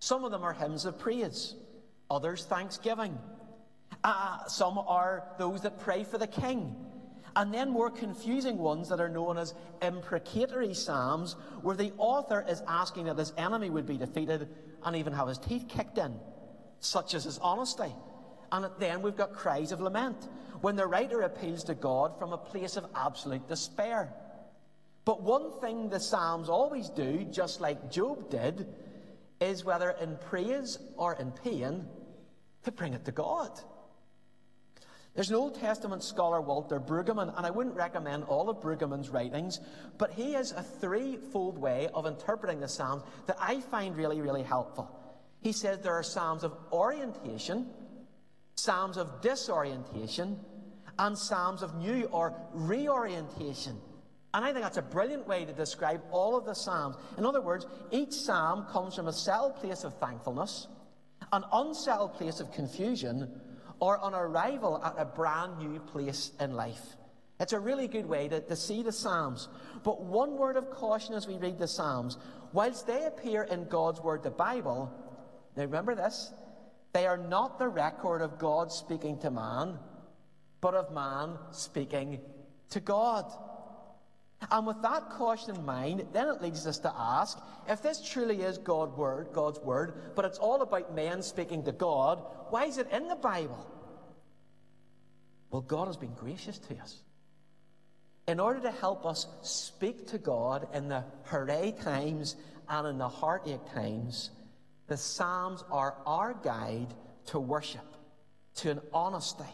Some 0.00 0.24
of 0.24 0.30
them 0.30 0.42
are 0.42 0.52
hymns 0.52 0.84
of 0.84 0.98
praise, 0.98 1.54
others 2.10 2.44
thanksgiving. 2.44 3.18
Uh, 4.04 4.44
some 4.46 4.78
are 4.78 5.24
those 5.38 5.62
that 5.62 5.80
pray 5.80 6.04
for 6.04 6.18
the 6.18 6.26
king. 6.26 6.76
And 7.36 7.52
then 7.52 7.70
more 7.70 7.90
confusing 7.90 8.58
ones 8.58 8.88
that 8.88 9.00
are 9.00 9.08
known 9.08 9.38
as 9.38 9.54
imprecatory 9.82 10.74
psalms, 10.74 11.36
where 11.62 11.76
the 11.76 11.92
author 11.98 12.44
is 12.48 12.62
asking 12.66 13.06
that 13.06 13.18
his 13.18 13.32
enemy 13.36 13.70
would 13.70 13.86
be 13.86 13.96
defeated 13.96 14.48
and 14.84 14.96
even 14.96 15.12
have 15.12 15.28
his 15.28 15.38
teeth 15.38 15.66
kicked 15.68 15.98
in, 15.98 16.14
such 16.80 17.14
as 17.14 17.24
his 17.24 17.38
honesty. 17.38 17.92
And 18.50 18.68
then 18.78 19.02
we've 19.02 19.16
got 19.16 19.34
cries 19.34 19.72
of 19.72 19.80
lament, 19.80 20.28
when 20.60 20.74
the 20.74 20.86
writer 20.86 21.20
appeals 21.20 21.64
to 21.64 21.74
God 21.74 22.18
from 22.18 22.32
a 22.32 22.38
place 22.38 22.76
of 22.76 22.86
absolute 22.94 23.46
despair. 23.48 24.12
But 25.08 25.22
one 25.22 25.58
thing 25.62 25.88
the 25.88 26.00
Psalms 26.00 26.50
always 26.50 26.90
do, 26.90 27.24
just 27.30 27.62
like 27.62 27.90
Job 27.90 28.28
did, 28.28 28.68
is 29.40 29.64
whether 29.64 29.92
in 30.02 30.18
praise 30.18 30.78
or 30.98 31.14
in 31.14 31.32
pain, 31.32 31.86
to 32.64 32.70
bring 32.70 32.92
it 32.92 33.06
to 33.06 33.12
God. 33.12 33.58
There's 35.14 35.30
an 35.30 35.36
Old 35.36 35.58
Testament 35.58 36.02
scholar, 36.02 36.42
Walter 36.42 36.78
Brueggemann, 36.78 37.34
and 37.34 37.46
I 37.46 37.48
wouldn't 37.48 37.74
recommend 37.74 38.24
all 38.24 38.50
of 38.50 38.60
Brueggemann's 38.60 39.08
writings, 39.08 39.60
but 39.96 40.12
he 40.12 40.34
has 40.34 40.52
a 40.52 40.62
threefold 40.62 41.56
way 41.56 41.88
of 41.94 42.04
interpreting 42.04 42.60
the 42.60 42.68
Psalms 42.68 43.02
that 43.24 43.38
I 43.40 43.62
find 43.62 43.96
really, 43.96 44.20
really 44.20 44.42
helpful. 44.42 44.94
He 45.40 45.52
says 45.52 45.78
there 45.78 45.94
are 45.94 46.02
Psalms 46.02 46.44
of 46.44 46.52
orientation, 46.70 47.70
Psalms 48.56 48.98
of 48.98 49.22
disorientation, 49.22 50.38
and 50.98 51.16
Psalms 51.16 51.62
of 51.62 51.76
new 51.76 52.04
or 52.12 52.34
reorientation. 52.52 53.80
And 54.34 54.44
I 54.44 54.52
think 54.52 54.62
that's 54.62 54.76
a 54.76 54.82
brilliant 54.82 55.26
way 55.26 55.44
to 55.44 55.52
describe 55.52 56.02
all 56.10 56.36
of 56.36 56.44
the 56.44 56.54
Psalms. 56.54 56.96
In 57.16 57.24
other 57.24 57.40
words, 57.40 57.66
each 57.90 58.12
Psalm 58.12 58.66
comes 58.70 58.94
from 58.94 59.08
a 59.08 59.12
settled 59.12 59.56
place 59.56 59.84
of 59.84 59.94
thankfulness, 59.98 60.66
an 61.32 61.44
unsettled 61.52 62.14
place 62.14 62.40
of 62.40 62.52
confusion, 62.52 63.40
or 63.80 63.98
an 64.02 64.14
arrival 64.14 64.82
at 64.84 64.94
a 64.98 65.04
brand 65.04 65.58
new 65.58 65.80
place 65.80 66.32
in 66.40 66.52
life. 66.54 66.96
It's 67.40 67.52
a 67.52 67.60
really 67.60 67.86
good 67.86 68.06
way 68.06 68.28
to, 68.28 68.40
to 68.40 68.56
see 68.56 68.82
the 68.82 68.92
Psalms. 68.92 69.48
But 69.84 70.02
one 70.02 70.36
word 70.36 70.56
of 70.56 70.70
caution 70.70 71.14
as 71.14 71.26
we 71.26 71.36
read 71.36 71.58
the 71.58 71.68
Psalms 71.68 72.18
whilst 72.52 72.86
they 72.86 73.04
appear 73.04 73.44
in 73.44 73.68
God's 73.68 74.00
Word, 74.00 74.22
the 74.22 74.30
Bible, 74.30 74.92
now 75.56 75.62
remember 75.62 75.94
this, 75.94 76.32
they 76.92 77.06
are 77.06 77.16
not 77.16 77.58
the 77.58 77.68
record 77.68 78.22
of 78.22 78.38
God 78.38 78.72
speaking 78.72 79.18
to 79.18 79.30
man, 79.30 79.78
but 80.60 80.74
of 80.74 80.92
man 80.92 81.38
speaking 81.52 82.20
to 82.70 82.80
God. 82.80 83.30
And 84.50 84.66
with 84.66 84.80
that 84.82 85.10
caution 85.10 85.56
in 85.56 85.64
mind, 85.64 86.06
then 86.12 86.28
it 86.28 86.40
leads 86.40 86.66
us 86.66 86.78
to 86.78 86.92
ask 86.96 87.38
if 87.68 87.82
this 87.82 88.00
truly 88.00 88.42
is 88.42 88.56
God 88.56 88.96
word, 88.96 89.28
God's 89.32 89.58
word, 89.58 90.12
but 90.14 90.24
it's 90.24 90.38
all 90.38 90.62
about 90.62 90.94
men 90.94 91.22
speaking 91.22 91.64
to 91.64 91.72
God, 91.72 92.22
why 92.50 92.64
is 92.64 92.78
it 92.78 92.88
in 92.92 93.08
the 93.08 93.16
Bible? 93.16 93.66
Well, 95.50 95.62
God 95.62 95.86
has 95.86 95.96
been 95.96 96.14
gracious 96.14 96.58
to 96.58 96.76
us. 96.78 97.02
In 98.28 98.38
order 98.38 98.60
to 98.60 98.70
help 98.70 99.06
us 99.06 99.26
speak 99.42 100.06
to 100.08 100.18
God 100.18 100.68
in 100.72 100.88
the 100.88 101.04
hooray 101.24 101.72
times 101.72 102.36
and 102.68 102.86
in 102.86 102.98
the 102.98 103.08
heartache 103.08 103.72
times, 103.72 104.30
the 104.86 104.96
Psalms 104.96 105.64
are 105.70 105.96
our 106.06 106.34
guide 106.34 106.94
to 107.26 107.40
worship, 107.40 107.96
to 108.56 108.70
an 108.70 108.80
honesty, 108.92 109.44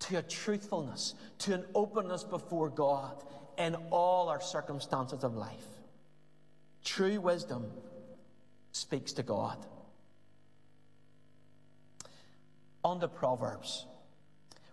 to 0.00 0.18
a 0.18 0.22
truthfulness, 0.22 1.14
to 1.38 1.54
an 1.54 1.64
openness 1.74 2.24
before 2.24 2.68
God 2.68 3.22
in 3.60 3.76
all 3.90 4.30
our 4.30 4.40
circumstances 4.40 5.22
of 5.22 5.36
life. 5.36 5.66
True 6.82 7.20
wisdom 7.20 7.70
speaks 8.72 9.12
to 9.12 9.22
God. 9.22 9.58
On 12.82 12.98
to 13.00 13.06
Proverbs. 13.06 13.84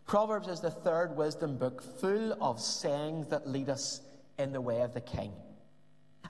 Proverbs 0.06 0.48
is 0.48 0.62
the 0.62 0.72
third 0.72 1.18
wisdom 1.18 1.58
book 1.58 1.84
full 2.00 2.32
of 2.42 2.62
sayings 2.62 3.28
that 3.28 3.46
lead 3.46 3.68
us 3.68 4.00
in 4.40 4.54
the 4.54 4.62
way 4.62 4.80
of 4.80 4.94
the 4.94 5.02
king. 5.02 5.34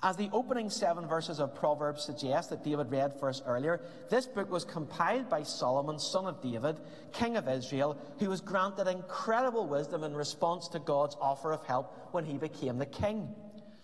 As 0.04 0.16
the 0.16 0.30
opening 0.32 0.70
seven 0.70 1.08
verses 1.08 1.40
of 1.40 1.56
Proverbs 1.56 2.04
suggest 2.04 2.50
that 2.50 2.64
David 2.64 2.92
read 2.92 3.20
for 3.20 3.30
us 3.30 3.42
earlier, 3.46 3.82
this 4.10 4.28
book 4.28 4.52
was 4.52 4.64
compiled 4.64 5.30
by 5.30 5.44
Solomon, 5.44 5.98
son 5.98 6.26
of 6.26 6.42
David, 6.42 6.80
king 7.12 7.38
of 7.38 7.48
Israel, 7.48 7.98
who 8.20 8.30
was 8.30 8.42
granted 8.42 8.88
incredible 8.88 9.68
wisdom 9.68 10.04
in 10.04 10.16
response 10.16 10.68
to 10.70 10.80
God's 10.80 11.18
offer 11.20 11.52
of 11.52 11.66
help 11.66 12.10
when 12.12 12.26
he 12.26 12.38
became 12.38 12.78
the 12.78 12.86
king. 12.86 13.34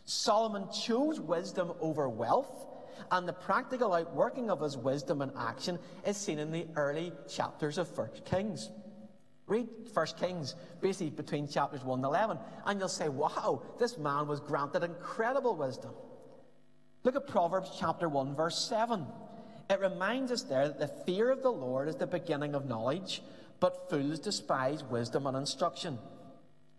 Solomon 0.06 0.68
chose 0.72 1.20
wisdom 1.20 1.74
over 1.80 2.08
wealth, 2.10 2.68
and 3.12 3.28
the 3.28 3.34
practical 3.34 3.94
outworking 3.94 4.50
of 4.50 4.62
his 4.62 4.78
wisdom 4.78 5.22
and 5.22 5.32
action 5.38 5.80
is 6.06 6.18
seen 6.18 6.40
in 6.40 6.52
the 6.52 6.68
early 6.76 7.12
chapters 7.28 7.78
of 7.78 7.98
1 7.98 8.10
Kings. 8.26 8.70
Read 9.48 9.68
1 9.94 10.06
Kings, 10.20 10.56
basically 10.82 11.10
between 11.10 11.48
chapters 11.48 11.84
1 11.84 12.00
and 12.00 12.06
11, 12.06 12.38
and 12.66 12.80
you'll 12.80 12.88
say, 12.88 13.10
wow, 13.10 13.62
this 13.78 13.98
man 13.98 14.28
was 14.28 14.40
granted 14.40 14.84
incredible 14.84 15.56
wisdom. 15.56 15.92
Look 17.04 17.16
at 17.16 17.28
Proverbs 17.28 17.72
chapter 17.78 18.08
1, 18.08 18.36
verse 18.36 18.58
7. 18.58 19.06
It 19.70 19.80
reminds 19.82 20.32
us 20.32 20.44
there 20.44 20.68
that 20.68 20.80
the 20.80 20.88
fear 21.06 21.30
of 21.30 21.44
the 21.44 21.52
Lord 21.52 21.90
is 21.90 21.98
the 21.98 22.08
beginning 22.08 22.56
of 22.56 22.68
knowledge, 22.68 23.22
but 23.60 23.90
fools 23.90 24.20
despise 24.20 24.84
wisdom 24.84 25.26
and 25.28 25.36
instruction. 25.36 26.00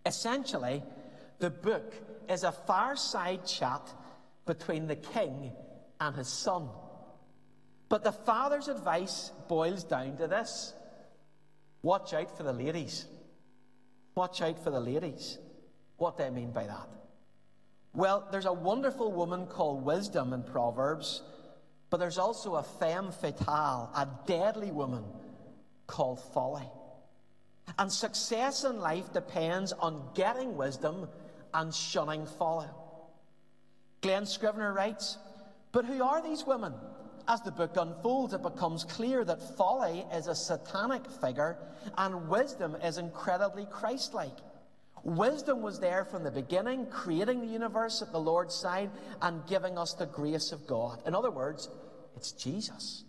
Essentially, 0.06 0.82
the 1.38 1.50
book 1.50 1.92
is 2.28 2.44
a 2.44 2.52
fireside 2.52 3.46
chat 3.46 3.92
between 4.46 4.86
the 4.86 4.96
king 4.96 5.52
and 6.00 6.16
his 6.16 6.28
son. 6.28 6.68
But 7.88 8.04
the 8.04 8.12
father's 8.12 8.68
advice 8.68 9.30
boils 9.48 9.84
down 9.84 10.16
to 10.16 10.26
this 10.26 10.72
Watch 11.84 12.14
out 12.14 12.34
for 12.34 12.44
the 12.44 12.52
ladies. 12.52 13.04
Watch 14.14 14.40
out 14.40 14.58
for 14.58 14.70
the 14.70 14.80
ladies. 14.80 15.36
What 15.98 16.16
do 16.16 16.24
I 16.24 16.30
mean 16.30 16.50
by 16.50 16.66
that? 16.66 16.88
Well, 17.92 18.26
there's 18.32 18.46
a 18.46 18.52
wonderful 18.54 19.12
woman 19.12 19.46
called 19.46 19.84
Wisdom 19.84 20.32
in 20.32 20.44
Proverbs, 20.44 21.20
but 21.90 21.98
there's 21.98 22.16
also 22.16 22.54
a 22.54 22.62
femme 22.62 23.12
fatale, 23.12 23.90
a 23.94 24.08
deadly 24.26 24.70
woman 24.70 25.04
called 25.86 26.22
Folly. 26.32 26.66
And 27.78 27.92
success 27.92 28.64
in 28.64 28.80
life 28.80 29.12
depends 29.12 29.74
on 29.74 30.08
getting 30.14 30.56
wisdom 30.56 31.06
and 31.52 31.72
shunning 31.74 32.24
folly. 32.24 32.68
Glen 34.00 34.24
Scrivener 34.24 34.72
writes, 34.72 35.18
But 35.70 35.84
who 35.84 36.02
are 36.02 36.22
these 36.22 36.46
women? 36.46 36.72
As 37.26 37.40
the 37.40 37.50
book 37.50 37.76
unfolds, 37.76 38.34
it 38.34 38.42
becomes 38.42 38.84
clear 38.84 39.24
that 39.24 39.56
folly 39.56 40.04
is 40.12 40.26
a 40.26 40.34
satanic 40.34 41.10
figure 41.10 41.56
and 41.96 42.28
wisdom 42.28 42.76
is 42.84 42.98
incredibly 42.98 43.66
Christ 43.66 44.12
like. 44.12 44.36
Wisdom 45.04 45.62
was 45.62 45.80
there 45.80 46.04
from 46.04 46.24
the 46.24 46.30
beginning, 46.30 46.86
creating 46.86 47.40
the 47.40 47.52
universe 47.52 48.02
at 48.02 48.12
the 48.12 48.20
Lord's 48.20 48.54
side 48.54 48.90
and 49.22 49.46
giving 49.46 49.76
us 49.78 49.94
the 49.94 50.06
grace 50.06 50.52
of 50.52 50.66
God. 50.66 51.02
In 51.06 51.14
other 51.14 51.30
words, 51.30 51.68
it's 52.16 52.32
Jesus. 52.32 53.04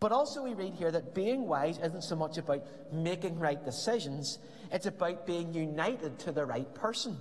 But 0.00 0.12
also, 0.12 0.42
we 0.42 0.54
read 0.54 0.74
here 0.74 0.90
that 0.90 1.14
being 1.14 1.46
wise 1.46 1.78
isn't 1.78 2.02
so 2.02 2.16
much 2.16 2.38
about 2.38 2.64
making 2.90 3.38
right 3.38 3.62
decisions, 3.62 4.38
it's 4.72 4.86
about 4.86 5.26
being 5.26 5.52
united 5.52 6.18
to 6.20 6.32
the 6.32 6.44
right 6.44 6.72
person. 6.74 7.16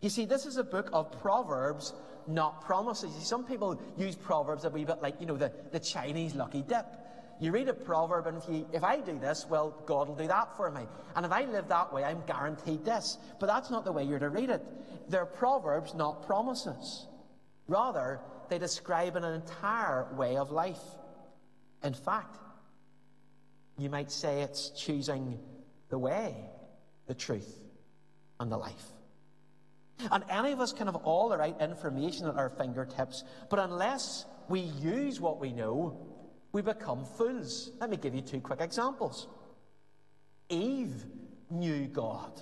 You 0.00 0.08
see, 0.08 0.24
this 0.24 0.46
is 0.46 0.56
a 0.56 0.64
book 0.64 0.88
of 0.92 1.12
Proverbs 1.20 1.92
not 2.26 2.64
promises. 2.64 3.10
Some 3.26 3.44
people 3.44 3.80
use 3.96 4.14
proverbs 4.14 4.64
a 4.64 4.70
wee 4.70 4.84
bit 4.84 5.02
like, 5.02 5.20
you 5.20 5.26
know, 5.26 5.36
the, 5.36 5.52
the 5.70 5.80
Chinese 5.80 6.34
lucky 6.34 6.62
dip. 6.62 6.86
You 7.40 7.50
read 7.50 7.68
a 7.68 7.74
proverb, 7.74 8.26
and 8.28 8.38
if, 8.38 8.48
you, 8.48 8.66
if 8.72 8.84
I 8.84 9.00
do 9.00 9.18
this, 9.18 9.46
well, 9.48 9.76
God 9.84 10.06
will 10.06 10.14
do 10.14 10.28
that 10.28 10.56
for 10.56 10.70
me. 10.70 10.82
And 11.16 11.26
if 11.26 11.32
I 11.32 11.44
live 11.44 11.68
that 11.68 11.92
way, 11.92 12.04
I'm 12.04 12.22
guaranteed 12.26 12.84
this. 12.84 13.18
But 13.40 13.46
that's 13.46 13.70
not 13.70 13.84
the 13.84 13.90
way 13.90 14.04
you're 14.04 14.20
to 14.20 14.28
read 14.28 14.50
it. 14.50 14.64
They're 15.08 15.26
proverbs, 15.26 15.94
not 15.94 16.24
promises. 16.24 17.06
Rather, 17.66 18.20
they 18.48 18.58
describe 18.58 19.16
an 19.16 19.24
entire 19.24 20.06
way 20.14 20.36
of 20.36 20.52
life. 20.52 20.82
In 21.82 21.94
fact, 21.94 22.38
you 23.76 23.90
might 23.90 24.12
say 24.12 24.42
it's 24.42 24.70
choosing 24.70 25.38
the 25.88 25.98
way, 25.98 26.36
the 27.06 27.14
truth, 27.14 27.60
and 28.38 28.52
the 28.52 28.56
life. 28.56 28.92
And 30.10 30.24
any 30.28 30.52
of 30.52 30.60
us 30.60 30.72
can 30.72 30.86
have 30.86 30.96
all 30.96 31.28
the 31.28 31.38
right 31.38 31.58
information 31.60 32.26
at 32.26 32.36
our 32.36 32.50
fingertips, 32.50 33.24
but 33.48 33.58
unless 33.58 34.26
we 34.48 34.60
use 34.60 35.20
what 35.20 35.40
we 35.40 35.52
know, 35.52 35.96
we 36.52 36.62
become 36.62 37.04
fools. 37.04 37.70
Let 37.80 37.90
me 37.90 37.96
give 37.96 38.14
you 38.14 38.20
two 38.20 38.40
quick 38.40 38.60
examples. 38.60 39.28
Eve 40.48 41.04
knew 41.50 41.86
God. 41.86 42.40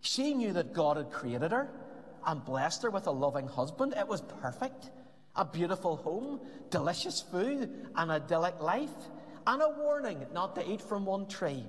She 0.00 0.34
knew 0.34 0.52
that 0.54 0.72
God 0.72 0.96
had 0.96 1.10
created 1.10 1.52
her 1.52 1.70
and 2.26 2.44
blessed 2.44 2.82
her 2.82 2.90
with 2.90 3.06
a 3.06 3.10
loving 3.10 3.46
husband. 3.46 3.94
It 3.96 4.08
was 4.08 4.22
perfect. 4.40 4.90
A 5.36 5.44
beautiful 5.44 5.96
home, 5.96 6.40
delicious 6.70 7.20
food, 7.20 7.70
an 7.94 8.10
idyllic 8.10 8.60
life, 8.60 8.90
and 9.46 9.62
a 9.62 9.68
warning 9.68 10.26
not 10.34 10.54
to 10.56 10.70
eat 10.70 10.82
from 10.82 11.06
one 11.06 11.28
tree. 11.28 11.64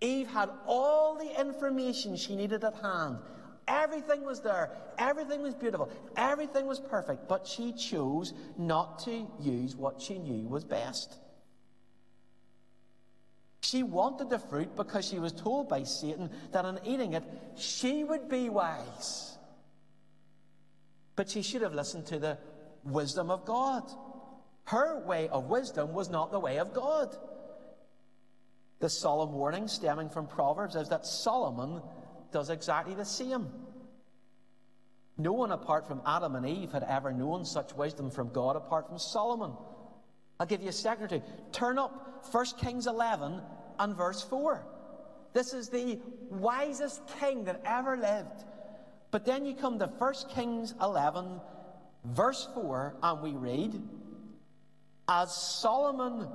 Eve 0.00 0.26
had 0.26 0.50
all 0.66 1.14
the 1.16 1.40
information 1.40 2.16
she 2.16 2.34
needed 2.34 2.64
at 2.64 2.74
hand 2.74 3.18
Everything 3.68 4.24
was 4.24 4.40
there. 4.40 4.70
Everything 4.98 5.42
was 5.42 5.54
beautiful. 5.54 5.90
Everything 6.16 6.66
was 6.66 6.80
perfect. 6.80 7.28
But 7.28 7.46
she 7.46 7.72
chose 7.72 8.32
not 8.58 8.98
to 9.00 9.26
use 9.40 9.76
what 9.76 10.00
she 10.00 10.18
knew 10.18 10.48
was 10.48 10.64
best. 10.64 11.18
She 13.62 13.82
wanted 13.82 14.28
the 14.28 14.38
fruit 14.38 14.74
because 14.76 15.08
she 15.08 15.18
was 15.20 15.32
told 15.32 15.68
by 15.68 15.84
Satan 15.84 16.30
that 16.50 16.64
in 16.64 16.80
eating 16.84 17.12
it, 17.12 17.22
she 17.56 18.02
would 18.02 18.28
be 18.28 18.48
wise. 18.48 19.38
But 21.14 21.30
she 21.30 21.42
should 21.42 21.62
have 21.62 21.74
listened 21.74 22.06
to 22.06 22.18
the 22.18 22.38
wisdom 22.84 23.30
of 23.30 23.44
God. 23.44 23.88
Her 24.64 24.98
way 25.06 25.28
of 25.28 25.48
wisdom 25.48 25.92
was 25.92 26.10
not 26.10 26.32
the 26.32 26.40
way 26.40 26.58
of 26.58 26.74
God. 26.74 27.16
The 28.80 28.90
solemn 28.90 29.32
warning 29.32 29.68
stemming 29.68 30.08
from 30.08 30.26
Proverbs 30.26 30.74
is 30.74 30.88
that 30.88 31.06
Solomon 31.06 31.82
does 32.32 32.50
exactly 32.50 32.94
the 32.94 33.04
same. 33.04 33.48
No 35.18 35.32
one 35.32 35.52
apart 35.52 35.86
from 35.86 36.02
Adam 36.06 36.34
and 36.34 36.46
Eve 36.46 36.72
had 36.72 36.82
ever 36.82 37.12
known 37.12 37.44
such 37.44 37.74
wisdom 37.74 38.10
from 38.10 38.32
God 38.32 38.56
apart 38.56 38.88
from 38.88 38.98
Solomon. 38.98 39.52
I'll 40.40 40.46
give 40.46 40.62
you 40.62 40.70
a 40.70 41.08
two. 41.08 41.22
Turn 41.52 41.78
up 41.78 42.26
1 42.32 42.46
Kings 42.58 42.86
11 42.86 43.40
and 43.78 43.96
verse 43.96 44.22
4. 44.22 44.64
This 45.32 45.54
is 45.54 45.68
the 45.68 45.98
wisest 46.30 47.02
king 47.20 47.44
that 47.44 47.62
ever 47.64 47.96
lived. 47.96 48.44
But 49.10 49.24
then 49.24 49.44
you 49.44 49.54
come 49.54 49.78
to 49.78 49.86
1 49.86 50.14
Kings 50.34 50.74
11, 50.80 51.40
verse 52.04 52.48
4, 52.54 52.96
and 53.02 53.22
we 53.22 53.32
read, 53.32 53.80
As 55.08 55.34
Solomon 55.34 56.28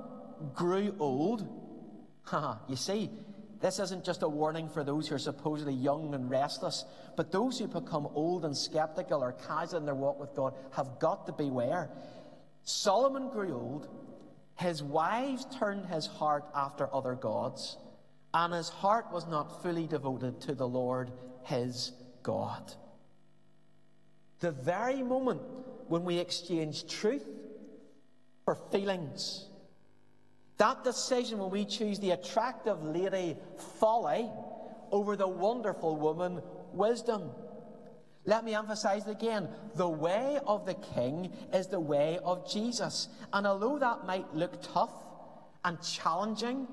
grew 0.54 0.94
old, 0.98 1.46
you 2.68 2.76
see, 2.76 3.10
this 3.60 3.80
isn't 3.80 4.04
just 4.04 4.22
a 4.22 4.28
warning 4.28 4.68
for 4.68 4.84
those 4.84 5.08
who 5.08 5.16
are 5.16 5.18
supposedly 5.18 5.74
young 5.74 6.14
and 6.14 6.30
restless, 6.30 6.84
but 7.16 7.32
those 7.32 7.58
who 7.58 7.66
become 7.66 8.08
old 8.14 8.44
and 8.44 8.56
skeptical 8.56 9.22
or 9.22 9.32
casual 9.32 9.80
in 9.80 9.86
their 9.86 9.94
walk 9.94 10.20
with 10.20 10.34
God 10.34 10.54
have 10.72 10.98
got 11.00 11.26
to 11.26 11.32
beware. 11.32 11.90
Solomon 12.62 13.30
grew 13.30 13.54
old, 13.54 13.88
his 14.56 14.82
wives 14.82 15.46
turned 15.58 15.86
his 15.86 16.06
heart 16.06 16.44
after 16.54 16.92
other 16.94 17.14
gods, 17.14 17.78
and 18.32 18.52
his 18.52 18.68
heart 18.68 19.06
was 19.12 19.26
not 19.26 19.62
fully 19.62 19.86
devoted 19.86 20.40
to 20.42 20.54
the 20.54 20.68
Lord 20.68 21.10
his 21.44 21.92
God. 22.22 22.72
The 24.40 24.52
very 24.52 25.02
moment 25.02 25.40
when 25.88 26.04
we 26.04 26.18
exchange 26.18 26.86
truth 26.86 27.26
for 28.44 28.54
feelings, 28.54 29.47
that 30.58 30.84
decision 30.84 31.38
when 31.38 31.50
we 31.50 31.64
choose 31.64 31.98
the 31.98 32.10
attractive 32.10 32.82
lady 32.82 33.36
folly 33.78 34.28
over 34.90 35.16
the 35.16 35.28
wonderful 35.28 35.96
woman 35.96 36.42
wisdom. 36.72 37.30
Let 38.24 38.44
me 38.44 38.54
emphasize 38.54 39.06
it 39.06 39.10
again. 39.10 39.48
The 39.76 39.88
way 39.88 40.38
of 40.46 40.66
the 40.66 40.74
king 40.74 41.32
is 41.52 41.68
the 41.68 41.80
way 41.80 42.18
of 42.24 42.50
Jesus. 42.50 43.08
And 43.32 43.46
although 43.46 43.78
that 43.78 44.04
might 44.04 44.34
look 44.34 44.60
tough 44.60 44.92
and 45.64 45.80
challenging, 45.80 46.66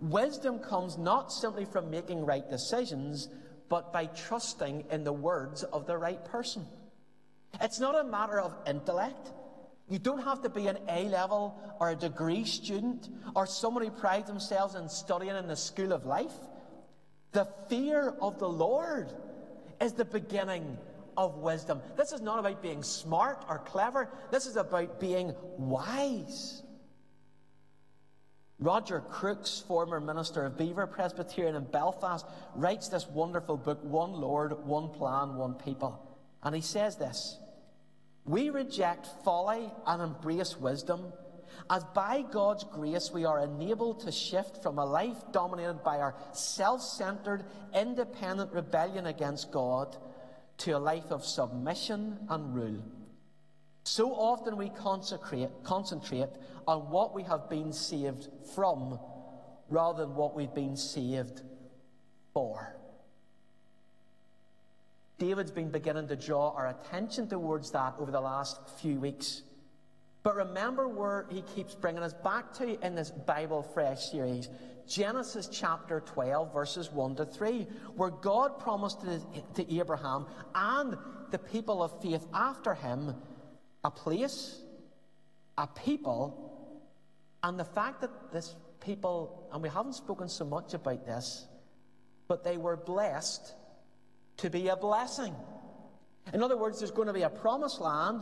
wisdom 0.00 0.58
comes 0.58 0.96
not 0.96 1.32
simply 1.32 1.64
from 1.64 1.90
making 1.90 2.24
right 2.24 2.48
decisions, 2.48 3.28
but 3.68 3.92
by 3.92 4.06
trusting 4.06 4.84
in 4.90 5.04
the 5.04 5.12
words 5.12 5.64
of 5.64 5.86
the 5.86 5.98
right 5.98 6.24
person. 6.24 6.64
It's 7.60 7.80
not 7.80 7.98
a 7.98 8.04
matter 8.04 8.40
of 8.40 8.54
intellect. 8.66 9.32
You 9.92 9.98
don't 9.98 10.24
have 10.24 10.40
to 10.40 10.48
be 10.48 10.68
an 10.68 10.78
A 10.88 11.04
level 11.10 11.60
or 11.78 11.90
a 11.90 11.94
degree 11.94 12.46
student 12.46 13.10
or 13.36 13.44
someone 13.44 13.84
who 13.84 13.90
prides 13.90 14.26
themselves 14.26 14.74
in 14.74 14.88
studying 14.88 15.36
in 15.36 15.46
the 15.46 15.54
school 15.54 15.92
of 15.92 16.06
life. 16.06 16.32
The 17.32 17.46
fear 17.68 18.14
of 18.22 18.38
the 18.38 18.48
Lord 18.48 19.12
is 19.82 19.92
the 19.92 20.06
beginning 20.06 20.78
of 21.14 21.36
wisdom. 21.36 21.82
This 21.94 22.12
is 22.12 22.22
not 22.22 22.38
about 22.38 22.62
being 22.62 22.82
smart 22.82 23.44
or 23.50 23.58
clever, 23.58 24.08
this 24.30 24.46
is 24.46 24.56
about 24.56 24.98
being 24.98 25.34
wise. 25.58 26.62
Roger 28.58 29.00
Crooks, 29.00 29.62
former 29.68 30.00
minister 30.00 30.46
of 30.46 30.56
Belvoir 30.56 30.86
Presbyterian 30.86 31.54
in 31.54 31.64
Belfast, 31.64 32.24
writes 32.54 32.88
this 32.88 33.06
wonderful 33.08 33.58
book, 33.58 33.84
One 33.84 34.12
Lord, 34.12 34.64
One 34.64 34.88
Plan, 34.88 35.34
One 35.34 35.52
People. 35.52 36.16
And 36.42 36.54
he 36.54 36.62
says 36.62 36.96
this 36.96 37.36
We 38.24 38.50
reject 38.50 39.08
folly 39.24 39.70
and 39.86 40.02
embrace 40.02 40.56
wisdom, 40.56 41.12
as 41.68 41.84
by 41.94 42.22
God's 42.22 42.64
grace 42.64 43.10
we 43.12 43.24
are 43.24 43.40
enabled 43.40 44.00
to 44.00 44.12
shift 44.12 44.62
from 44.62 44.78
a 44.78 44.84
life 44.84 45.18
dominated 45.32 45.82
by 45.82 45.98
our 45.98 46.14
self 46.32 46.82
centered, 46.82 47.44
independent 47.74 48.52
rebellion 48.52 49.06
against 49.06 49.50
God 49.50 49.96
to 50.58 50.72
a 50.72 50.78
life 50.78 51.10
of 51.10 51.24
submission 51.24 52.18
and 52.28 52.54
rule. 52.54 52.82
So 53.84 54.12
often 54.12 54.56
we 54.56 54.68
concentrate, 54.68 55.50
concentrate 55.64 56.28
on 56.68 56.90
what 56.90 57.14
we 57.14 57.24
have 57.24 57.50
been 57.50 57.72
saved 57.72 58.28
from 58.54 59.00
rather 59.68 60.04
than 60.04 60.14
what 60.14 60.36
we've 60.36 60.54
been 60.54 60.76
saved 60.76 61.42
for. 62.32 62.76
David's 65.22 65.52
been 65.52 65.70
beginning 65.70 66.08
to 66.08 66.16
draw 66.16 66.50
our 66.50 66.66
attention 66.66 67.28
towards 67.28 67.70
that 67.70 67.94
over 68.00 68.10
the 68.10 68.20
last 68.20 68.58
few 68.80 68.98
weeks. 68.98 69.42
But 70.24 70.34
remember 70.34 70.88
where 70.88 71.26
he 71.30 71.42
keeps 71.42 71.76
bringing 71.76 72.02
us 72.02 72.12
back 72.12 72.52
to 72.54 72.84
in 72.84 72.96
this 72.96 73.12
Bible 73.12 73.62
Fresh 73.62 74.10
series 74.10 74.48
Genesis 74.88 75.46
chapter 75.46 76.00
12, 76.00 76.52
verses 76.52 76.90
1 76.90 77.14
to 77.14 77.24
3, 77.24 77.68
where 77.94 78.10
God 78.10 78.58
promised 78.58 79.02
to, 79.02 79.20
to 79.54 79.78
Abraham 79.78 80.26
and 80.56 80.96
the 81.30 81.38
people 81.38 81.84
of 81.84 82.02
faith 82.02 82.26
after 82.34 82.74
him 82.74 83.14
a 83.84 83.92
place, 83.92 84.60
a 85.56 85.68
people, 85.68 86.82
and 87.44 87.60
the 87.60 87.64
fact 87.64 88.00
that 88.00 88.10
this 88.32 88.56
people, 88.80 89.48
and 89.52 89.62
we 89.62 89.68
haven't 89.68 89.94
spoken 89.94 90.28
so 90.28 90.44
much 90.44 90.74
about 90.74 91.06
this, 91.06 91.46
but 92.26 92.42
they 92.42 92.56
were 92.56 92.76
blessed 92.76 93.54
to 94.38 94.50
be 94.50 94.68
a 94.68 94.76
blessing. 94.76 95.34
In 96.32 96.42
other 96.42 96.56
words, 96.56 96.78
there's 96.78 96.90
going 96.90 97.08
to 97.08 97.14
be 97.14 97.22
a 97.22 97.30
promised 97.30 97.80
land. 97.80 98.20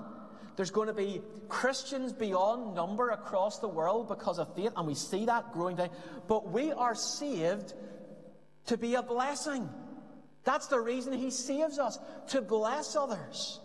There's 0.56 0.70
going 0.70 0.88
to 0.88 0.94
be 0.94 1.22
Christians 1.48 2.12
beyond 2.12 2.74
number 2.74 3.10
across 3.10 3.58
the 3.60 3.68
world 3.68 4.08
because 4.08 4.38
of 4.38 4.54
faith, 4.54 4.72
and 4.76 4.86
we 4.86 4.94
see 4.94 5.26
that 5.26 5.52
growing 5.52 5.76
down. 5.76 5.90
But 6.28 6.50
we 6.50 6.72
are 6.72 6.94
saved 6.94 7.72
to 8.66 8.76
be 8.76 8.94
a 8.94 9.02
blessing. 9.02 9.68
That's 10.44 10.66
the 10.66 10.80
reason 10.80 11.12
He 11.12 11.30
saves 11.30 11.78
us, 11.78 11.98
to 12.28 12.42
bless 12.42 12.96
others. 12.96 13.60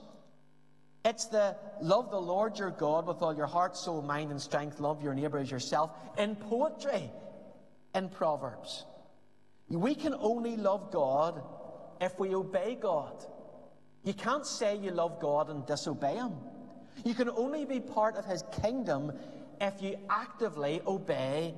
It's 1.04 1.26
the 1.26 1.56
love 1.82 2.10
the 2.10 2.20
Lord 2.20 2.58
your 2.58 2.72
God 2.72 3.08
with 3.08 3.22
all 3.22 3.36
your 3.36 3.46
heart, 3.46 3.78
soul, 3.78 4.02
mind, 4.02 4.32
and 4.32 4.42
strength. 4.42 4.80
Love 4.80 5.04
your 5.04 5.14
neighbour 5.14 5.38
as 5.38 5.52
yourself. 5.52 5.92
In 6.18 6.36
poetry, 6.36 7.12
in 7.94 8.10
Proverbs. 8.10 8.86
We 9.70 9.96
can 9.96 10.16
only 10.20 10.58
love 10.58 10.92
God 10.92 11.42
if 12.02 12.20
we 12.20 12.36
obey 12.36 12.78
God. 12.80 13.26
You 14.04 14.14
can't 14.14 14.46
say 14.46 14.78
you 14.78 14.92
love 14.92 15.20
God 15.20 15.50
and 15.50 15.66
disobey 15.66 16.16
Him. 16.16 16.34
You 17.04 17.14
can 17.14 17.30
only 17.30 17.66
be 17.66 17.80
part 17.80 18.16
of 18.16 18.26
His 18.26 18.44
kingdom 18.62 19.12
if 19.60 19.82
you 19.82 19.98
actively 20.10 20.82
obey 20.86 21.56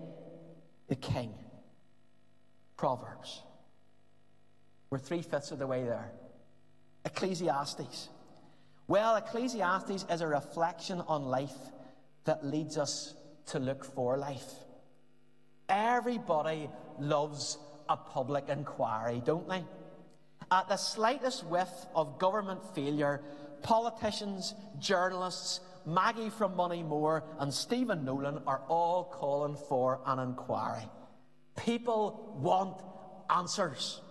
the 0.88 0.96
King. 0.96 1.34
Proverbs. 2.78 3.44
We're 4.90 5.00
three 5.00 5.22
fifths 5.22 5.52
of 5.52 5.60
the 5.60 5.68
way 5.68 5.84
there. 5.84 6.12
Ecclesiastes. 7.06 8.10
Well, 8.88 9.18
Ecclesiastes 9.18 10.06
is 10.10 10.22
a 10.22 10.28
reflection 10.28 11.02
on 11.08 11.24
life 11.24 11.58
that 12.24 12.46
leads 12.46 12.78
us 12.78 13.16
to 13.48 13.60
look 13.60 13.84
for 13.84 14.18
life. 14.18 14.52
Everybody 15.68 16.70
loves 17.00 17.58
a 17.90 17.98
public 17.98 18.48
inquiry, 18.50 19.22
don't 19.26 19.48
they? 19.48 19.64
At 20.52 20.70
the 20.70 20.78
slightest 20.78 21.46
whiff 21.46 21.70
of 21.94 22.20
government 22.20 22.62
failure, 22.74 23.22
politicians, 23.64 24.54
journalists, 24.80 25.60
Maggie 25.86 26.30
from 26.30 26.54
Moneymore, 26.54 27.24
and 27.40 27.54
Stephen 27.54 28.06
Nolan 28.06 28.42
are 28.46 28.62
all 28.68 29.06
calling 29.06 29.56
for 29.56 30.00
an 30.06 30.20
inquiry. 30.20 30.84
People 31.56 32.38
want 32.42 32.82
answers. 33.30 34.02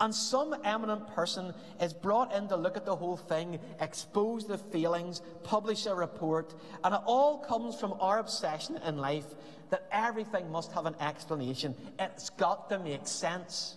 And 0.00 0.12
some 0.12 0.56
eminent 0.64 1.06
person 1.08 1.54
is 1.80 1.92
brought 1.92 2.34
in 2.34 2.48
to 2.48 2.56
look 2.56 2.76
at 2.76 2.84
the 2.84 2.96
whole 2.96 3.16
thing, 3.16 3.60
expose 3.80 4.46
the 4.46 4.58
feelings, 4.58 5.22
publish 5.44 5.86
a 5.86 5.94
report, 5.94 6.54
and 6.82 6.94
it 6.94 7.00
all 7.06 7.38
comes 7.38 7.78
from 7.78 7.94
our 8.00 8.18
obsession 8.18 8.78
in 8.84 8.98
life 8.98 9.26
that 9.70 9.86
everything 9.92 10.50
must 10.50 10.72
have 10.72 10.86
an 10.86 10.96
explanation. 11.00 11.74
It's 11.98 12.30
got 12.30 12.68
to 12.70 12.78
make 12.78 13.06
sense. 13.06 13.76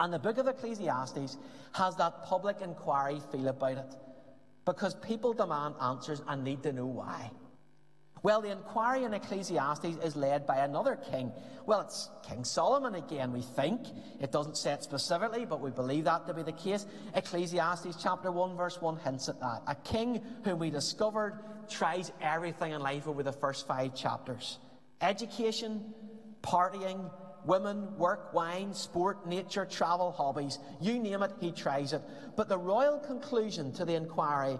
And 0.00 0.12
the 0.12 0.18
book 0.18 0.38
of 0.38 0.48
Ecclesiastes 0.48 1.36
has 1.72 1.96
that 1.96 2.24
public 2.24 2.60
inquiry 2.60 3.20
feel 3.30 3.48
about 3.48 3.78
it 3.78 3.96
because 4.64 4.94
people 4.96 5.32
demand 5.32 5.74
answers 5.80 6.22
and 6.26 6.42
need 6.42 6.62
to 6.62 6.72
know 6.72 6.86
why. 6.86 7.30
Well, 8.24 8.40
the 8.40 8.50
inquiry 8.50 9.04
in 9.04 9.12
Ecclesiastes 9.12 9.98
is 10.02 10.16
led 10.16 10.46
by 10.46 10.64
another 10.64 10.96
king. 10.96 11.30
Well, 11.66 11.82
it's 11.82 12.08
King 12.26 12.42
Solomon 12.42 12.94
again, 12.94 13.32
we 13.32 13.42
think. 13.42 13.82
It 14.18 14.32
doesn't 14.32 14.56
say 14.56 14.72
it 14.72 14.82
specifically, 14.82 15.44
but 15.44 15.60
we 15.60 15.70
believe 15.70 16.04
that 16.04 16.26
to 16.26 16.32
be 16.34 16.42
the 16.42 16.52
case. 16.52 16.86
Ecclesiastes 17.14 18.02
chapter 18.02 18.32
1, 18.32 18.56
verse 18.56 18.80
1 18.80 18.96
hints 18.96 19.28
at 19.28 19.40
that. 19.40 19.62
A 19.66 19.74
king 19.74 20.22
whom 20.42 20.58
we 20.58 20.70
discovered 20.70 21.38
tries 21.68 22.12
everything 22.22 22.72
in 22.72 22.80
life 22.80 23.06
over 23.06 23.22
the 23.22 23.32
first 23.32 23.66
five 23.66 23.94
chapters 23.94 24.58
education, 25.02 25.92
partying, 26.42 27.10
women, 27.44 27.96
work, 27.96 28.32
wine, 28.32 28.72
sport, 28.74 29.26
nature, 29.26 29.66
travel, 29.66 30.12
hobbies. 30.12 30.58
You 30.80 30.98
name 30.98 31.22
it, 31.22 31.32
he 31.40 31.52
tries 31.52 31.92
it. 31.92 32.02
But 32.36 32.48
the 32.48 32.58
royal 32.58 32.98
conclusion 32.98 33.72
to 33.74 33.84
the 33.84 33.94
inquiry 33.94 34.58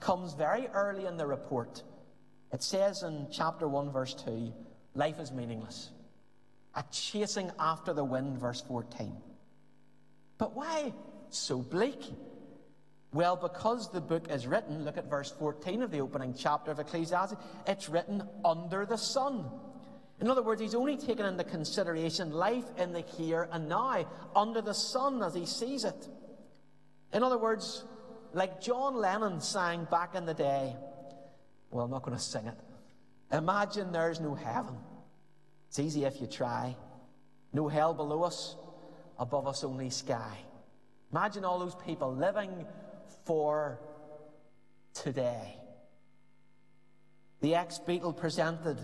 comes 0.00 0.34
very 0.34 0.66
early 0.68 1.06
in 1.06 1.16
the 1.16 1.26
report. 1.26 1.82
It 2.52 2.62
says 2.62 3.02
in 3.02 3.26
chapter 3.32 3.66
1, 3.66 3.90
verse 3.90 4.14
2, 4.14 4.52
life 4.94 5.18
is 5.18 5.32
meaningless. 5.32 5.90
A 6.74 6.84
chasing 6.90 7.50
after 7.58 7.92
the 7.92 8.04
wind, 8.04 8.38
verse 8.38 8.60
14. 8.60 9.16
But 10.38 10.54
why 10.54 10.92
so 11.30 11.58
bleak? 11.58 12.02
Well, 13.12 13.36
because 13.36 13.92
the 13.92 14.00
book 14.00 14.26
is 14.28 14.46
written, 14.46 14.84
look 14.84 14.98
at 14.98 15.08
verse 15.08 15.32
14 15.38 15.82
of 15.82 15.92
the 15.92 16.00
opening 16.00 16.34
chapter 16.36 16.72
of 16.72 16.80
Ecclesiastes, 16.80 17.36
it's 17.66 17.88
written 17.88 18.24
under 18.44 18.84
the 18.84 18.98
sun. 18.98 19.48
In 20.20 20.30
other 20.30 20.42
words, 20.42 20.60
he's 20.60 20.74
only 20.74 20.96
taken 20.96 21.26
into 21.26 21.44
consideration 21.44 22.30
life 22.30 22.64
in 22.78 22.92
the 22.92 23.00
here 23.00 23.48
and 23.52 23.68
now, 23.68 24.06
under 24.34 24.60
the 24.60 24.72
sun 24.72 25.22
as 25.22 25.34
he 25.34 25.44
sees 25.44 25.84
it. 25.84 26.08
In 27.12 27.22
other 27.22 27.38
words, 27.38 27.84
like 28.32 28.60
John 28.60 28.96
Lennon 28.96 29.40
sang 29.40 29.86
back 29.90 30.14
in 30.14 30.24
the 30.24 30.34
day, 30.34 30.76
well, 31.70 31.84
I'm 31.84 31.90
not 31.90 32.02
going 32.02 32.16
to 32.16 32.22
sing 32.22 32.46
it. 32.46 32.56
Imagine 33.32 33.90
there's 33.90 34.20
no 34.20 34.34
heaven. 34.34 34.76
It's 35.68 35.78
easy 35.78 36.04
if 36.04 36.20
you 36.20 36.26
try. 36.26 36.76
No 37.52 37.68
hell 37.68 37.94
below 37.94 38.22
us, 38.22 38.56
above 39.18 39.46
us 39.46 39.64
only 39.64 39.90
sky. 39.90 40.38
Imagine 41.10 41.44
all 41.44 41.58
those 41.58 41.76
people 41.84 42.14
living 42.14 42.66
for 43.24 43.80
today. 44.92 45.56
The 47.40 47.56
ex 47.56 47.80
Beatle 47.84 48.16
presented 48.16 48.78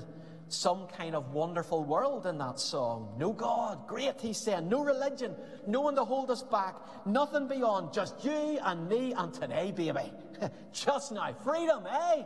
some 0.53 0.87
kind 0.89 1.15
of 1.15 1.33
wonderful 1.33 1.85
world 1.85 2.27
in 2.27 2.39
that 2.39 2.59
song. 2.59 3.15
No 3.19 3.33
God, 3.33 3.87
great, 3.87 4.21
he's 4.21 4.39
saying. 4.39 4.69
No 4.69 4.85
religion, 4.85 5.35
no 5.67 5.81
one 5.81 5.95
to 5.97 6.05
hold 6.05 6.31
us 6.31 6.43
back. 6.43 6.75
Nothing 7.07 7.49
beyond, 7.49 7.93
just 7.93 8.25
you 8.25 8.59
and 8.63 8.89
me 8.89 9.13
and 9.13 9.33
today, 9.33 9.73
baby. 9.73 10.13
just 10.73 11.13
now. 11.13 11.33
Freedom, 11.45 11.85
eh? 11.87 12.23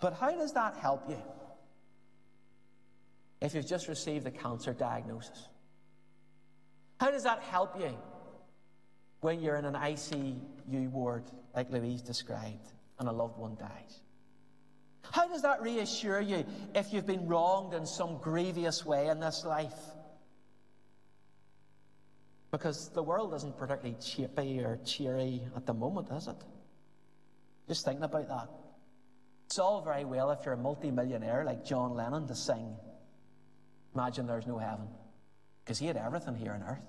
But 0.00 0.14
how 0.14 0.30
does 0.30 0.52
that 0.52 0.76
help 0.76 1.08
you 1.08 1.22
if 3.40 3.54
you've 3.54 3.66
just 3.66 3.88
received 3.88 4.26
a 4.26 4.30
cancer 4.30 4.72
diagnosis? 4.72 5.48
How 7.00 7.10
does 7.10 7.24
that 7.24 7.40
help 7.42 7.78
you 7.78 7.96
when 9.20 9.40
you're 9.40 9.56
in 9.56 9.64
an 9.64 9.74
ICU 9.74 10.90
ward 10.90 11.24
like 11.54 11.70
Louise 11.70 12.02
described 12.02 12.72
and 12.98 13.08
a 13.08 13.12
loved 13.12 13.38
one 13.38 13.56
dies? 13.56 14.00
How 15.12 15.28
does 15.28 15.42
that 15.42 15.62
reassure 15.62 16.20
you 16.20 16.44
if 16.74 16.92
you've 16.92 17.06
been 17.06 17.26
wronged 17.26 17.74
in 17.74 17.86
some 17.86 18.18
grievous 18.18 18.84
way 18.84 19.08
in 19.08 19.20
this 19.20 19.44
life? 19.44 19.78
Because 22.50 22.90
the 22.90 23.02
world 23.02 23.34
isn't 23.34 23.58
particularly 23.58 23.96
chippy 24.00 24.60
or 24.60 24.78
cheery 24.84 25.42
at 25.54 25.66
the 25.66 25.74
moment, 25.74 26.08
is 26.12 26.28
it? 26.28 26.36
Just 27.68 27.84
thinking 27.84 28.04
about 28.04 28.28
that. 28.28 28.48
It's 29.46 29.58
all 29.58 29.82
very 29.82 30.04
well 30.04 30.30
if 30.30 30.44
you're 30.44 30.54
a 30.54 30.58
multi-millionaire 30.58 31.44
like 31.44 31.64
John 31.64 31.94
Lennon 31.94 32.26
to 32.28 32.34
sing, 32.34 32.76
Imagine 33.96 34.26
there's 34.26 34.46
no 34.46 34.58
heaven, 34.58 34.88
because 35.64 35.78
he 35.78 35.86
had 35.86 35.96
everything 35.96 36.34
here 36.34 36.52
on 36.52 36.62
earth. 36.62 36.84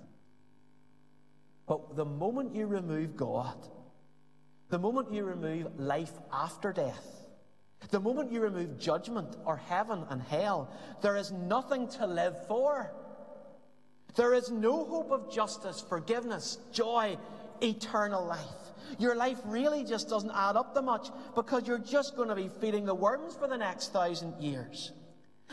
But 1.65 1.95
the 1.95 2.03
moment 2.03 2.53
you 2.53 2.65
remove 2.65 3.15
God, 3.15 3.55
the 4.69 4.77
moment 4.77 5.13
you 5.13 5.23
remove 5.23 5.79
life 5.79 6.11
after 6.33 6.73
death, 6.73 7.26
the 7.91 7.99
moment 7.99 8.31
you 8.31 8.41
remove 8.41 8.79
judgment 8.79 9.35
or 9.45 9.57
heaven 9.57 10.03
and 10.09 10.21
hell, 10.21 10.69
there 11.01 11.15
is 11.15 11.31
nothing 11.31 11.87
to 11.89 12.07
live 12.07 12.35
for. 12.47 12.91
There 14.15 14.33
is 14.33 14.49
no 14.49 14.83
hope 14.83 15.11
of 15.11 15.31
justice, 15.31 15.83
forgiveness, 15.87 16.57
joy, 16.71 17.17
eternal 17.61 18.25
life. 18.25 18.39
Your 18.99 19.15
life 19.15 19.37
really 19.45 19.83
just 19.83 20.09
doesn't 20.09 20.31
add 20.33 20.55
up 20.55 20.73
to 20.73 20.81
much 20.81 21.09
because 21.35 21.67
you're 21.67 21.77
just 21.77 22.15
going 22.15 22.29
to 22.29 22.35
be 22.35 22.49
feeding 22.59 22.85
the 22.85 22.95
worms 22.95 23.35
for 23.35 23.47
the 23.47 23.57
next 23.57 23.93
thousand 23.93 24.41
years. 24.41 24.91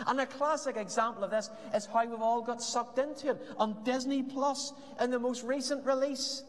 And 0.06 0.20
a 0.20 0.26
classic 0.26 0.76
example 0.76 1.24
of 1.24 1.30
this 1.30 1.50
is 1.74 1.86
how 1.86 2.06
we've 2.06 2.20
all 2.20 2.42
got 2.42 2.62
sucked 2.62 2.98
into 2.98 3.30
it 3.30 3.42
on 3.58 3.84
Disney 3.84 4.22
Plus 4.22 4.72
in 5.00 5.10
the 5.10 5.18
most 5.18 5.44
recent 5.44 5.84
release 5.84 6.42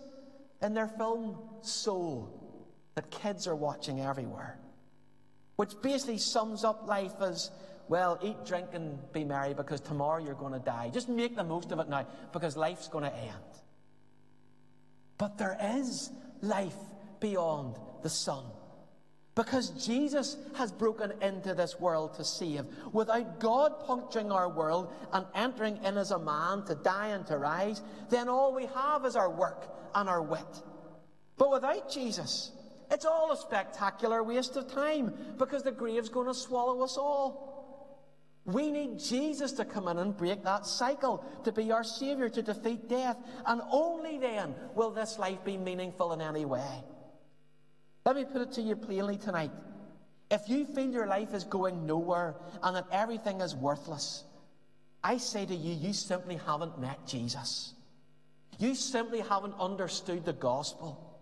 in 0.62 0.74
their 0.74 0.88
film 0.88 1.38
Soul 1.62 2.64
that 2.96 3.12
kids 3.12 3.46
are 3.46 3.56
watching 3.56 4.02
everywhere 4.02 4.58
which 5.56 5.72
basically 5.82 6.18
sums 6.18 6.64
up 6.64 6.88
life 6.88 7.14
as 7.22 7.52
well, 7.88 8.18
eat, 8.22 8.38
drink, 8.46 8.70
and 8.74 8.98
be 9.14 9.24
merry 9.24 9.54
because 9.54 9.80
tomorrow 9.80 10.24
you're 10.24 10.34
going 10.34 10.54
to 10.54 10.60
die. 10.60 10.90
Just 10.94 11.08
make 11.08 11.36
the 11.36 11.44
most 11.44 11.72
of 11.72 11.80
it 11.80 11.88
now 11.88 12.08
because 12.34 12.58
life's 12.58 12.88
going 12.88 13.04
to 13.04 13.16
end. 13.16 13.32
But 15.18 15.38
there 15.38 15.58
is 15.62 16.12
life 16.42 16.76
beyond 17.20 17.78
the 18.04 18.10
sun. 18.10 18.44
Because 19.36 19.70
Jesus 19.86 20.38
has 20.56 20.72
broken 20.72 21.12
into 21.22 21.54
this 21.54 21.78
world 21.78 22.14
to 22.16 22.24
save. 22.24 22.66
Without 22.94 23.40
God 23.40 23.86
puncturing 23.86 24.32
our 24.32 24.50
world 24.50 24.94
and 25.12 25.26
entering 25.36 25.78
in 25.84 25.98
as 25.98 26.12
a 26.12 26.20
man 26.20 26.64
to 26.66 26.76
die 26.76 27.08
and 27.08 27.28
to 27.28 27.38
rise, 27.38 27.82
then 28.10 28.30
all 28.30 28.54
we 28.54 28.66
have 28.68 29.04
is 29.06 29.18
our 29.18 29.30
work 29.30 29.68
and 29.94 30.08
our 30.08 30.22
wit. 30.22 30.64
But 31.38 31.52
without 31.52 31.92
Jesus, 31.92 32.52
it's 32.92 33.06
all 33.06 33.32
a 33.32 33.38
spectacular 33.38 34.24
waste 34.24 34.56
of 34.56 34.72
time 34.72 35.14
because 35.38 35.64
the 35.64 35.72
grave's 35.72 36.10
going 36.10 36.28
to 36.28 36.34
swallow 36.34 36.84
us 36.84 36.98
all. 36.98 37.56
We 38.46 38.70
need 38.70 39.00
Jesus 39.00 39.54
to 39.54 39.66
come 39.66 39.88
in 39.88 39.98
and 39.98 40.16
break 40.16 40.44
that 40.44 40.68
cycle, 40.68 41.26
to 41.44 41.52
be 41.52 41.72
our 41.72 41.84
Savior, 41.84 42.30
to 42.30 42.42
defeat 42.44 42.88
death. 42.88 43.18
And 43.46 43.62
only 43.72 44.20
then 44.20 44.54
will 44.76 44.92
this 44.92 45.18
life 45.18 45.44
be 45.44 45.58
meaningful 45.58 46.14
in 46.14 46.22
any 46.22 46.46
way. 46.46 46.84
Let 48.06 48.16
me 48.16 48.24
put 48.24 48.44
it 48.44 48.52
to 48.54 48.62
you 48.62 48.76
plainly 48.76 49.18
tonight. 49.18 49.52
If 50.30 50.48
you 50.48 50.66
feel 50.66 50.92
your 50.92 51.08
life 51.08 51.34
is 51.34 51.44
going 51.44 51.88
nowhere 51.88 52.36
and 52.62 52.76
that 52.76 52.86
everything 52.92 53.42
is 53.42 53.56
worthless, 53.56 54.24
I 55.04 55.18
say 55.18 55.46
to 55.46 55.56
you, 55.56 55.74
you 55.74 55.94
simply 55.94 56.40
haven't 56.46 56.80
met 56.80 57.06
Jesus. 57.08 57.74
You 58.60 58.76
simply 58.76 59.22
haven't 59.22 59.56
understood 59.60 60.24
the 60.24 60.34
gospel. 60.34 61.15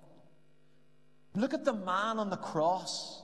Look 1.36 1.54
at 1.54 1.65
the 1.65 1.74
man 1.74 2.19
on 2.19 2.30
the 2.30 2.38
cross. 2.38 3.22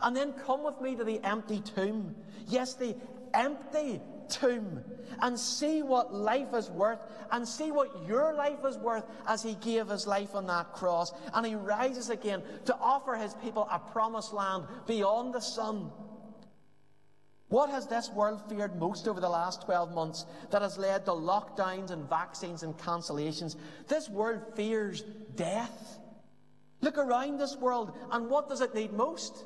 And 0.00 0.16
then 0.16 0.32
come 0.32 0.64
with 0.64 0.80
me 0.80 0.96
to 0.96 1.04
the 1.04 1.20
empty 1.22 1.60
tomb. 1.60 2.14
Yes, 2.48 2.74
the 2.74 2.96
empty 3.34 4.00
tomb. 4.28 4.82
And 5.20 5.38
see 5.38 5.82
what 5.82 6.14
life 6.14 6.54
is 6.54 6.70
worth. 6.70 6.98
And 7.30 7.46
see 7.46 7.70
what 7.70 8.06
your 8.06 8.34
life 8.34 8.64
is 8.66 8.76
worth 8.78 9.04
as 9.26 9.42
he 9.42 9.54
gave 9.54 9.88
his 9.88 10.06
life 10.06 10.34
on 10.34 10.46
that 10.46 10.72
cross. 10.72 11.12
And 11.34 11.46
he 11.46 11.54
rises 11.54 12.10
again 12.10 12.42
to 12.64 12.76
offer 12.76 13.14
his 13.14 13.34
people 13.34 13.68
a 13.70 13.78
promised 13.78 14.32
land 14.32 14.64
beyond 14.86 15.34
the 15.34 15.40
sun. 15.40 15.90
What 17.48 17.68
has 17.68 17.86
this 17.86 18.08
world 18.08 18.40
feared 18.48 18.80
most 18.80 19.06
over 19.06 19.20
the 19.20 19.28
last 19.28 19.66
12 19.66 19.92
months 19.92 20.24
that 20.50 20.62
has 20.62 20.78
led 20.78 21.04
to 21.04 21.10
lockdowns 21.10 21.90
and 21.90 22.08
vaccines 22.08 22.62
and 22.62 22.74
cancellations? 22.78 23.56
This 23.88 24.08
world 24.08 24.40
fears 24.56 25.02
death. 25.36 25.98
Look 26.82 26.98
around 26.98 27.38
this 27.38 27.56
world, 27.56 27.96
and 28.10 28.28
what 28.28 28.48
does 28.48 28.60
it 28.60 28.74
need 28.74 28.92
most? 28.92 29.44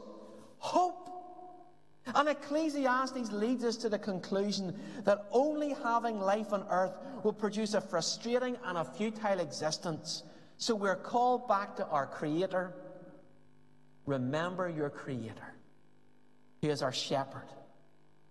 Hope. 0.59 1.11
And 2.15 2.29
Ecclesiastes 2.29 3.31
leads 3.31 3.63
us 3.63 3.77
to 3.79 3.89
the 3.89 3.99
conclusion 3.99 4.79
that 5.05 5.27
only 5.33 5.75
having 5.83 6.19
life 6.19 6.53
on 6.53 6.65
earth 6.71 6.95
will 7.23 7.33
produce 7.33 7.75
a 7.75 7.81
frustrating 7.81 8.57
and 8.65 8.79
a 8.79 8.85
futile 8.85 9.41
existence. 9.41 10.23
So 10.57 10.75
we're 10.75 10.97
called 10.97 11.47
back 11.47 11.77
to 11.77 11.87
our 11.89 12.07
Creator. 12.07 12.75
Remember 14.07 14.69
your 14.69 14.89
Creator. 14.89 15.55
He 16.63 16.69
is 16.69 16.81
our 16.81 16.93
shepherd. 16.93 17.49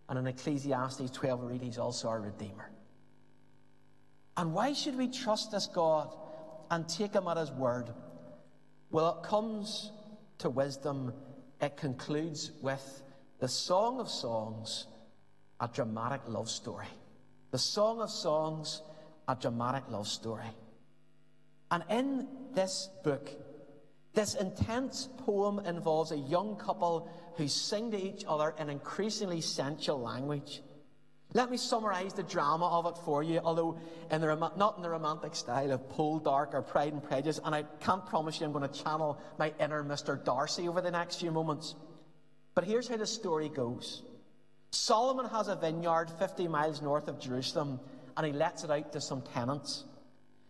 And 0.10 0.18
in 0.18 0.26
Ecclesiastes 0.28 1.12
12, 1.12 1.42
we 1.42 1.48
read 1.54 1.62
he's 1.62 1.78
also 1.78 2.08
our 2.08 2.22
Redeemer. 2.22 2.72
And 4.38 4.54
why 4.54 4.74
should 4.74 4.98
we 4.98 5.08
trust 5.08 5.52
this 5.52 5.68
God 5.68 6.16
and 6.72 6.88
take 6.88 7.14
him 7.14 7.28
at 7.28 7.38
his 7.38 7.52
word? 7.52 7.90
Well, 8.92 9.20
it 9.22 9.28
comes 9.28 9.92
to 10.40 10.50
wisdom, 10.50 11.14
it 11.62 11.78
concludes 11.78 12.52
with 12.62 13.02
the 13.40 13.48
Song 13.48 14.00
of 14.00 14.10
Songs, 14.10 14.88
a 15.60 15.68
dramatic 15.68 16.22
love 16.28 16.50
story. 16.50 16.88
The 17.52 17.58
Song 17.58 18.02
of 18.02 18.10
Songs, 18.10 18.82
a 19.28 19.36
dramatic 19.36 19.84
love 19.90 20.08
story. 20.08 20.46
And 21.72 21.84
in 21.90 22.28
this 22.54 22.90
book, 23.04 23.30
this 24.14 24.36
intense 24.36 25.10
poem 25.26 25.60
involves 25.60 26.12
a 26.12 26.18
young 26.18 26.56
couple 26.56 27.10
who 27.36 27.48
sing 27.48 27.92
to 27.92 27.98
each 28.02 28.24
other 28.28 28.54
in 28.58 28.70
increasingly 28.70 29.42
sensual 29.42 30.00
language. 30.00 30.62
Let 31.36 31.52
me 31.52 31.58
summarize 31.58 32.14
the 32.14 32.24
drama 32.24 32.66
of 32.66 32.86
it 32.86 32.98
for 33.04 33.22
you, 33.22 33.42
although 33.44 33.78
in 34.10 34.22
the, 34.22 34.36
not 34.56 34.78
in 34.78 34.84
the 34.84 34.90
romantic 34.90 35.36
style 35.36 35.70
of 35.74 35.90
Poldark 35.90 36.54
or 36.54 36.62
Pride 36.62 36.94
and 36.94 37.04
Prejudice, 37.04 37.42
and 37.44 37.54
I 37.54 37.64
can't 37.82 38.06
promise 38.06 38.40
you 38.40 38.46
I'm 38.46 38.54
going 38.54 38.66
to 38.66 38.84
channel 38.84 39.20
my 39.38 39.54
inner 39.60 39.84
Mr. 39.84 40.24
Darcy 40.24 40.70
over 40.70 40.80
the 40.80 40.92
next 40.92 41.18
few 41.18 41.32
moments. 41.32 41.76
But 42.54 42.64
here's 42.64 42.88
how 42.88 42.96
the 42.96 43.06
story 43.06 43.50
goes 43.50 44.02
Solomon 44.72 45.26
has 45.26 45.50
a 45.50 45.58
vineyard 45.58 46.10
50 46.10 46.48
miles 46.48 46.82
north 46.82 47.10
of 47.10 47.20
Jerusalem, 47.20 47.82
and 48.16 48.26
he 48.26 48.32
lets 48.32 48.64
it 48.64 48.72
out 48.72 48.94
to 48.94 49.02
some 49.02 49.22
tenants. 49.22 49.84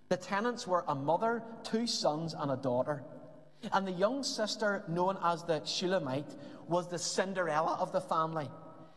The 0.10 0.17
tenants 0.17 0.67
were 0.67 0.86
a 0.88 0.93
mother, 0.93 1.41
two 1.63 1.88
sons, 1.88 2.36
and 2.36 2.52
a 2.52 2.58
daughter. 2.58 3.04
And 3.74 3.88
the 3.88 3.91
young 3.91 4.21
sister, 4.21 4.84
known 4.88 5.17
as 5.24 5.41
the 5.45 5.65
Shulamite, 5.65 6.36
was 6.67 6.89
the 6.89 7.00
Cinderella 7.00 7.76
of 7.80 7.91
the 7.91 8.02
family. 8.02 8.50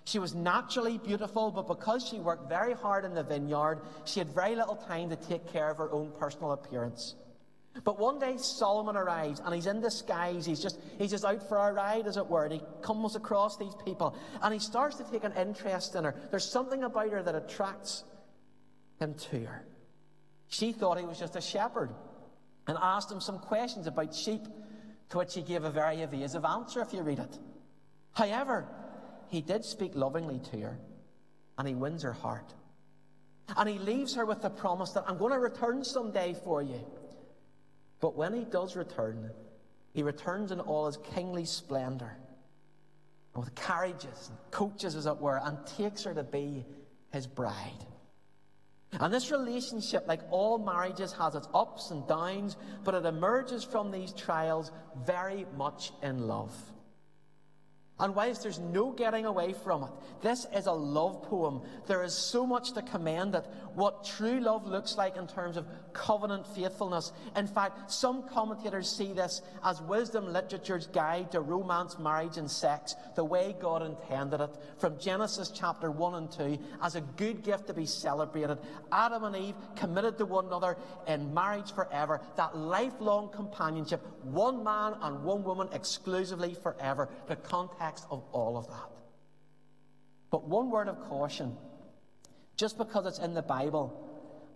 She 0.08 0.18
was 0.18 0.34
naturally 0.34 0.96
beautiful, 0.96 1.50
but 1.50 1.68
because 1.68 2.02
she 2.08 2.18
worked 2.18 2.48
very 2.48 2.72
hard 2.72 3.04
in 3.04 3.12
the 3.12 3.22
vineyard, 3.22 3.82
she 4.06 4.20
had 4.20 4.30
very 4.30 4.56
little 4.56 4.76
time 4.76 5.10
to 5.10 5.16
take 5.16 5.52
care 5.52 5.68
of 5.68 5.76
her 5.76 5.92
own 5.92 6.12
personal 6.18 6.52
appearance. 6.52 7.14
But 7.84 7.98
one 7.98 8.18
day 8.18 8.38
Solomon 8.38 8.96
arrives 8.96 9.42
and 9.44 9.54
he's 9.54 9.66
in 9.66 9.82
disguise. 9.82 10.46
He's 10.46 10.62
just, 10.62 10.80
he's 10.96 11.10
just 11.10 11.26
out 11.26 11.46
for 11.46 11.58
a 11.58 11.74
ride, 11.74 12.06
as 12.06 12.16
it 12.16 12.26
were. 12.26 12.44
And 12.44 12.54
he 12.54 12.62
comes 12.80 13.16
across 13.16 13.58
these 13.58 13.74
people 13.84 14.16
and 14.40 14.54
he 14.54 14.60
starts 14.60 14.96
to 14.96 15.04
take 15.04 15.24
an 15.24 15.34
interest 15.34 15.94
in 15.94 16.04
her. 16.04 16.14
There's 16.30 16.50
something 16.50 16.84
about 16.84 17.10
her 17.10 17.22
that 17.22 17.34
attracts 17.34 18.04
him 18.98 19.12
to 19.30 19.44
her. 19.44 19.66
She 20.46 20.72
thought 20.72 20.98
he 20.98 21.04
was 21.04 21.18
just 21.18 21.36
a 21.36 21.42
shepherd 21.42 21.90
and 22.66 22.78
asked 22.80 23.12
him 23.12 23.20
some 23.20 23.40
questions 23.40 23.86
about 23.86 24.14
sheep, 24.14 24.46
to 25.10 25.18
which 25.18 25.34
he 25.34 25.42
gave 25.42 25.64
a 25.64 25.70
very 25.70 26.00
evasive 26.00 26.46
answer 26.46 26.80
if 26.80 26.94
you 26.94 27.02
read 27.02 27.18
it. 27.18 27.38
However, 28.12 28.66
he 29.28 29.40
did 29.40 29.64
speak 29.64 29.94
lovingly 29.94 30.40
to 30.50 30.60
her, 30.60 30.78
and 31.58 31.68
he 31.68 31.74
wins 31.74 32.02
her 32.02 32.12
heart. 32.12 32.54
And 33.56 33.68
he 33.68 33.78
leaves 33.78 34.14
her 34.14 34.26
with 34.26 34.42
the 34.42 34.50
promise 34.50 34.90
that 34.90 35.04
I'm 35.06 35.18
going 35.18 35.32
to 35.32 35.38
return 35.38 35.84
someday 35.84 36.34
for 36.44 36.62
you. 36.62 36.80
But 38.00 38.16
when 38.16 38.34
he 38.34 38.44
does 38.44 38.76
return, 38.76 39.30
he 39.92 40.02
returns 40.02 40.52
in 40.52 40.60
all 40.60 40.86
his 40.86 40.98
kingly 41.14 41.44
splendor, 41.44 42.16
with 43.34 43.54
carriages 43.54 44.28
and 44.28 44.38
coaches, 44.50 44.94
as 44.94 45.06
it 45.06 45.18
were, 45.18 45.40
and 45.42 45.58
takes 45.66 46.04
her 46.04 46.14
to 46.14 46.24
be 46.24 46.64
his 47.12 47.26
bride. 47.26 47.84
And 48.92 49.12
this 49.12 49.30
relationship, 49.30 50.06
like 50.08 50.20
all 50.30 50.58
marriages, 50.58 51.12
has 51.12 51.34
its 51.34 51.48
ups 51.54 51.90
and 51.90 52.06
downs, 52.06 52.56
but 52.84 52.94
it 52.94 53.04
emerges 53.04 53.62
from 53.62 53.90
these 53.90 54.12
trials 54.12 54.72
very 55.04 55.46
much 55.56 55.92
in 56.02 56.26
love. 56.26 56.54
And 58.00 58.14
whilst 58.14 58.44
there's 58.44 58.60
no 58.60 58.92
getting 58.92 59.26
away 59.26 59.52
from 59.52 59.82
it, 59.82 59.90
this 60.22 60.46
is 60.54 60.66
a 60.66 60.72
love 60.72 61.22
poem. 61.24 61.62
There 61.86 62.04
is 62.04 62.14
so 62.14 62.46
much 62.46 62.72
to 62.72 62.82
commend 62.82 63.34
it, 63.34 63.44
what 63.74 64.04
true 64.04 64.38
love 64.40 64.66
looks 64.66 64.96
like 64.96 65.16
in 65.16 65.26
terms 65.26 65.56
of 65.56 65.66
covenant 65.98 66.46
faithfulness. 66.46 67.12
In 67.36 67.46
fact, 67.46 67.90
some 67.90 68.22
commentators 68.28 68.88
see 68.88 69.12
this 69.12 69.42
as 69.64 69.82
wisdom 69.82 70.32
literature's 70.32 70.86
guide 70.86 71.32
to 71.32 71.40
romance, 71.40 71.98
marriage, 71.98 72.36
and 72.36 72.50
sex, 72.50 72.94
the 73.16 73.24
way 73.24 73.56
God 73.60 73.82
intended 73.82 74.40
it, 74.40 74.50
from 74.78 74.98
Genesis 74.98 75.50
chapter 75.50 75.90
1 75.90 76.14
and 76.14 76.30
2, 76.30 76.58
as 76.82 76.94
a 76.94 77.00
good 77.00 77.42
gift 77.42 77.66
to 77.66 77.74
be 77.74 77.84
celebrated. 77.84 78.58
Adam 78.92 79.24
and 79.24 79.36
Eve 79.36 79.56
committed 79.74 80.16
to 80.18 80.24
one 80.24 80.46
another 80.46 80.76
in 81.08 81.34
marriage 81.34 81.72
forever, 81.74 82.20
that 82.36 82.56
lifelong 82.56 83.28
companionship, 83.30 84.00
one 84.22 84.62
man 84.62 84.94
and 85.02 85.24
one 85.24 85.42
woman 85.42 85.68
exclusively 85.72 86.54
forever. 86.54 87.08
The 87.26 87.36
context 87.36 88.06
of 88.10 88.22
all 88.32 88.56
of 88.56 88.68
that. 88.68 88.90
But 90.30 90.46
one 90.46 90.70
word 90.70 90.88
of 90.88 91.00
caution 91.08 91.56
just 92.58 92.76
because 92.76 93.06
it's 93.06 93.20
in 93.20 93.34
the 93.34 93.42
Bible, 93.42 94.07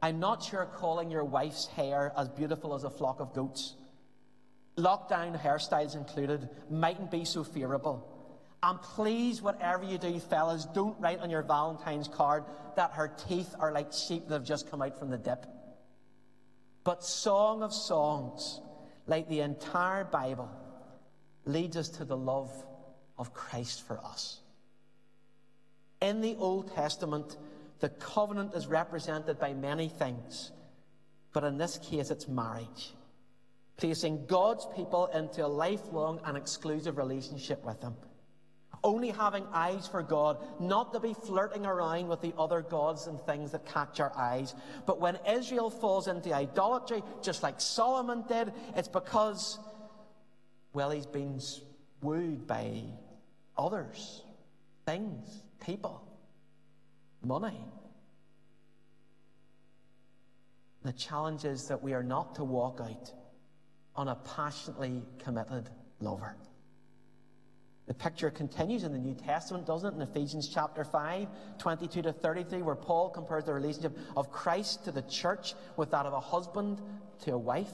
I'm 0.03 0.19
not 0.19 0.43
sure 0.43 0.67
calling 0.67 1.13
your 1.13 1.25
wife's 1.25 1.67
hair 1.67 2.13
as 2.19 2.29
beautiful 2.29 2.75
as 2.75 2.83
a 2.83 2.91
flock 2.91 3.21
of 3.21 3.33
goats, 3.33 3.77
lockdown 4.77 5.41
hairstyles 5.41 5.95
included, 5.95 6.49
mightn't 6.69 7.13
be 7.13 7.25
so 7.25 7.45
favourable. 7.45 8.09
And 8.65 8.81
please, 8.81 9.41
whatever 9.41 9.85
you 9.85 9.99
do, 9.99 10.19
fellas, 10.19 10.67
don't 10.67 11.01
write 11.01 11.21
on 11.21 11.31
your 11.31 11.43
Valentine's 11.43 12.09
card 12.09 12.45
that 12.77 12.93
her 12.93 13.13
teeth 13.29 13.55
are 13.61 13.73
like 13.73 13.93
sheep 13.93 14.29
that 14.29 14.35
have 14.35 14.45
just 14.45 14.71
come 14.71 14.83
out 14.83 14.99
from 14.99 15.11
the 15.11 15.19
dip. 15.19 15.47
But 16.85 17.05
Song 17.05 17.63
of 17.63 17.73
Songs, 17.73 18.61
like 19.07 19.29
the 19.29 19.41
entire 19.41 20.05
Bible, 20.05 20.51
leads 21.45 21.77
us 21.77 21.89
to 21.91 22.05
the 22.05 22.17
love 22.17 22.51
of 23.19 23.33
Christ 23.33 23.87
for 23.87 23.99
us. 24.05 24.41
In 26.01 26.21
the 26.21 26.35
Old 26.37 26.75
Testament, 26.75 27.37
the 27.83 27.89
covenant 27.89 28.55
is 28.55 28.69
represented 28.69 29.41
by 29.41 29.53
many 29.53 29.89
things, 29.89 30.53
but 31.33 31.43
in 31.43 31.59
this 31.59 31.79
case, 31.79 32.13
it's 32.13 32.29
marriage, 32.29 32.95
placing 33.77 34.25
God's 34.27 34.69
people 34.77 35.07
into 35.07 35.45
a 35.45 35.49
lifelong 35.49 36.21
and 36.25 36.37
exclusive 36.37 36.97
relationship 36.97 37.65
with 37.65 37.83
Him. 37.83 37.97
Only 38.85 39.11
having 39.11 39.45
eyes 39.53 39.89
for 39.89 40.01
God, 40.01 40.39
not 40.61 40.93
to 40.93 41.01
be 41.01 41.13
flirting 41.13 41.67
around 41.67 42.07
with 42.07 42.21
the 42.21 42.33
other 42.39 42.63
gods 42.63 43.09
and 43.09 43.21
things 43.23 43.51
that 43.51 43.67
catch 43.67 43.99
our 43.99 44.13
eyes. 44.17 44.55
But 44.87 45.01
when 45.01 45.19
Israel 45.29 45.69
falls 45.69 46.07
into 46.07 46.33
idolatry, 46.33 47.03
just 47.21 47.43
like 47.43 47.61
Solomon 47.61 48.23
did, 48.29 48.53
it's 48.77 48.87
because, 48.87 49.59
well, 50.73 50.91
he's 50.93 51.07
been 51.07 51.41
wooed 52.01 52.47
by 52.47 52.85
others, 53.59 54.23
things, 54.87 55.43
people, 55.65 56.12
money. 57.25 57.65
The 60.85 60.93
challenge 60.93 61.45
is 61.45 61.69
that 61.69 61.83
we 61.83 61.93
are 61.93 62.03
not 62.03 62.35
to 62.37 62.45
walk 62.45 62.81
out 62.83 63.13
on 63.95 64.09
a 64.09 64.17
passionately 64.17 65.03
committed 65.23 65.71
lover. 66.01 66.37
The 67.87 67.95
picture 67.95 68.31
continues 68.31 68.85
in 68.85 68.93
the 68.93 68.99
New 68.99 69.15
Testament, 69.15 69.67
doesn't 69.67 69.93
it? 69.93 69.97
In 69.97 70.03
Ephesians 70.03 70.49
chapter 70.49 70.85
5, 70.85 71.29
22 71.59 72.03
to 72.03 72.13
33, 72.13 72.63
where 72.63 72.75
Paul 72.75 73.11
compares 73.11 73.45
the 73.45 73.53
relationship 73.53 73.99
of 74.17 74.31
Christ 74.31 74.85
to 74.85 74.93
the 74.93 75.03
church 75.03 75.55
with 75.77 75.91
that 75.91 76.07
of 76.07 76.13
a 76.13 76.21
husband 76.21 76.81
to 77.25 77.33
a 77.33 77.39
wife. 77.39 77.73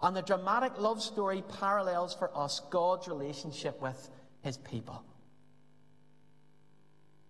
And 0.00 0.16
the 0.16 0.22
dramatic 0.22 0.78
love 0.78 1.02
story 1.02 1.42
parallels 1.60 2.14
for 2.14 2.30
us 2.36 2.60
God's 2.70 3.08
relationship 3.08 3.80
with 3.80 4.10
his 4.42 4.56
people. 4.58 5.02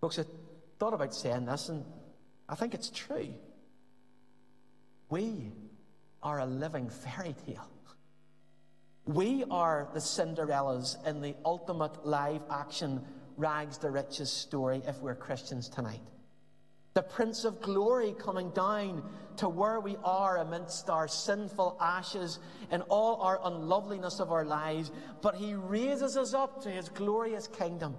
Folks, 0.00 0.18
thought 0.78 0.94
about 0.94 1.14
saying 1.14 1.46
this, 1.46 1.68
and 1.68 1.84
I 2.48 2.54
think 2.54 2.74
it's 2.74 2.90
true. 2.90 3.34
We 5.08 5.52
are 6.22 6.40
a 6.40 6.46
living 6.46 6.90
fairy 6.90 7.34
tale. 7.46 7.70
We 9.06 9.44
are 9.50 9.88
the 9.94 10.00
Cinderellas 10.00 11.06
in 11.06 11.20
the 11.20 11.36
ultimate 11.44 12.04
live 12.04 12.42
action 12.50 13.04
rags 13.36 13.78
to 13.78 13.90
riches 13.90 14.32
story 14.32 14.82
if 14.86 14.98
we're 15.00 15.14
Christians 15.14 15.68
tonight. 15.68 16.00
The 16.94 17.02
Prince 17.02 17.44
of 17.44 17.60
Glory 17.60 18.16
coming 18.18 18.50
down 18.50 19.08
to 19.36 19.48
where 19.48 19.80
we 19.80 19.96
are 20.02 20.38
amidst 20.38 20.88
our 20.88 21.06
sinful 21.06 21.76
ashes 21.80 22.38
and 22.70 22.82
all 22.88 23.20
our 23.20 23.38
unloveliness 23.44 24.18
of 24.18 24.32
our 24.32 24.44
lives, 24.44 24.90
but 25.22 25.36
He 25.36 25.54
raises 25.54 26.16
us 26.16 26.34
up 26.34 26.62
to 26.62 26.70
His 26.70 26.88
glorious 26.88 27.46
kingdom. 27.46 27.94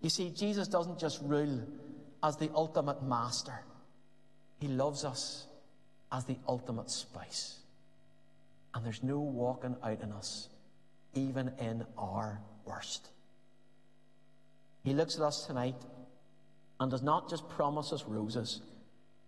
You 0.00 0.08
see, 0.08 0.30
Jesus 0.30 0.68
doesn't 0.68 0.98
just 0.98 1.20
rule 1.22 1.60
as 2.22 2.36
the 2.36 2.50
ultimate 2.54 3.02
master, 3.02 3.60
He 4.58 4.68
loves 4.68 5.04
us 5.04 5.46
as 6.12 6.24
the 6.24 6.36
ultimate 6.46 6.90
spouse. 6.90 7.58
And 8.74 8.84
there's 8.84 9.02
no 9.02 9.18
walking 9.18 9.76
out 9.82 10.00
in 10.00 10.12
us, 10.12 10.48
even 11.14 11.50
in 11.58 11.84
our 11.98 12.40
worst. 12.64 13.08
He 14.82 14.92
looks 14.92 15.16
at 15.16 15.22
us 15.22 15.46
tonight 15.46 15.76
and 16.78 16.90
does 16.90 17.02
not 17.02 17.28
just 17.28 17.48
promise 17.48 17.92
us 17.92 18.04
roses. 18.06 18.60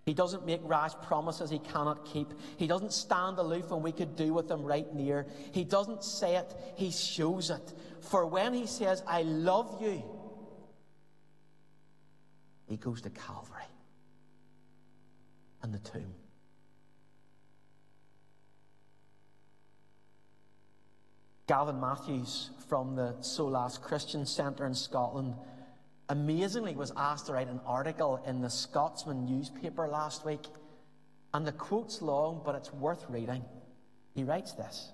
He 0.04 0.14
doesn't 0.14 0.46
make 0.46 0.60
rash 0.64 0.92
promises 1.02 1.50
he 1.50 1.60
cannot 1.60 2.04
keep. 2.04 2.32
He 2.56 2.66
doesn't 2.66 2.92
stand 2.92 3.38
aloof 3.38 3.70
and 3.70 3.82
we 3.82 3.92
could 3.92 4.16
do 4.16 4.32
with 4.32 4.50
him 4.50 4.64
right 4.64 4.92
near. 4.94 5.26
He 5.52 5.62
doesn't 5.62 6.02
say 6.02 6.36
it, 6.36 6.52
he 6.74 6.90
shows 6.90 7.50
it. 7.50 7.72
For 8.00 8.26
when 8.26 8.52
he 8.54 8.66
says, 8.66 9.02
I 9.06 9.22
love 9.22 9.80
you, 9.80 10.02
he 12.72 12.78
goes 12.78 13.02
to 13.02 13.10
Calvary 13.10 13.68
and 15.62 15.74
the 15.74 15.78
tomb. 15.78 16.14
Gavin 21.46 21.78
Matthews 21.78 22.48
from 22.68 22.96
the 22.96 23.14
Solas 23.20 23.78
Christian 23.78 24.24
Centre 24.24 24.64
in 24.64 24.74
Scotland 24.74 25.34
amazingly 26.08 26.74
was 26.74 26.92
asked 26.96 27.26
to 27.26 27.34
write 27.34 27.48
an 27.48 27.60
article 27.66 28.22
in 28.26 28.40
the 28.40 28.48
Scotsman 28.48 29.26
newspaper 29.26 29.86
last 29.86 30.24
week. 30.24 30.46
And 31.34 31.46
the 31.46 31.52
quote's 31.52 32.00
long, 32.00 32.40
but 32.44 32.54
it's 32.54 32.72
worth 32.72 33.04
reading. 33.10 33.44
He 34.14 34.24
writes 34.24 34.52
this 34.52 34.92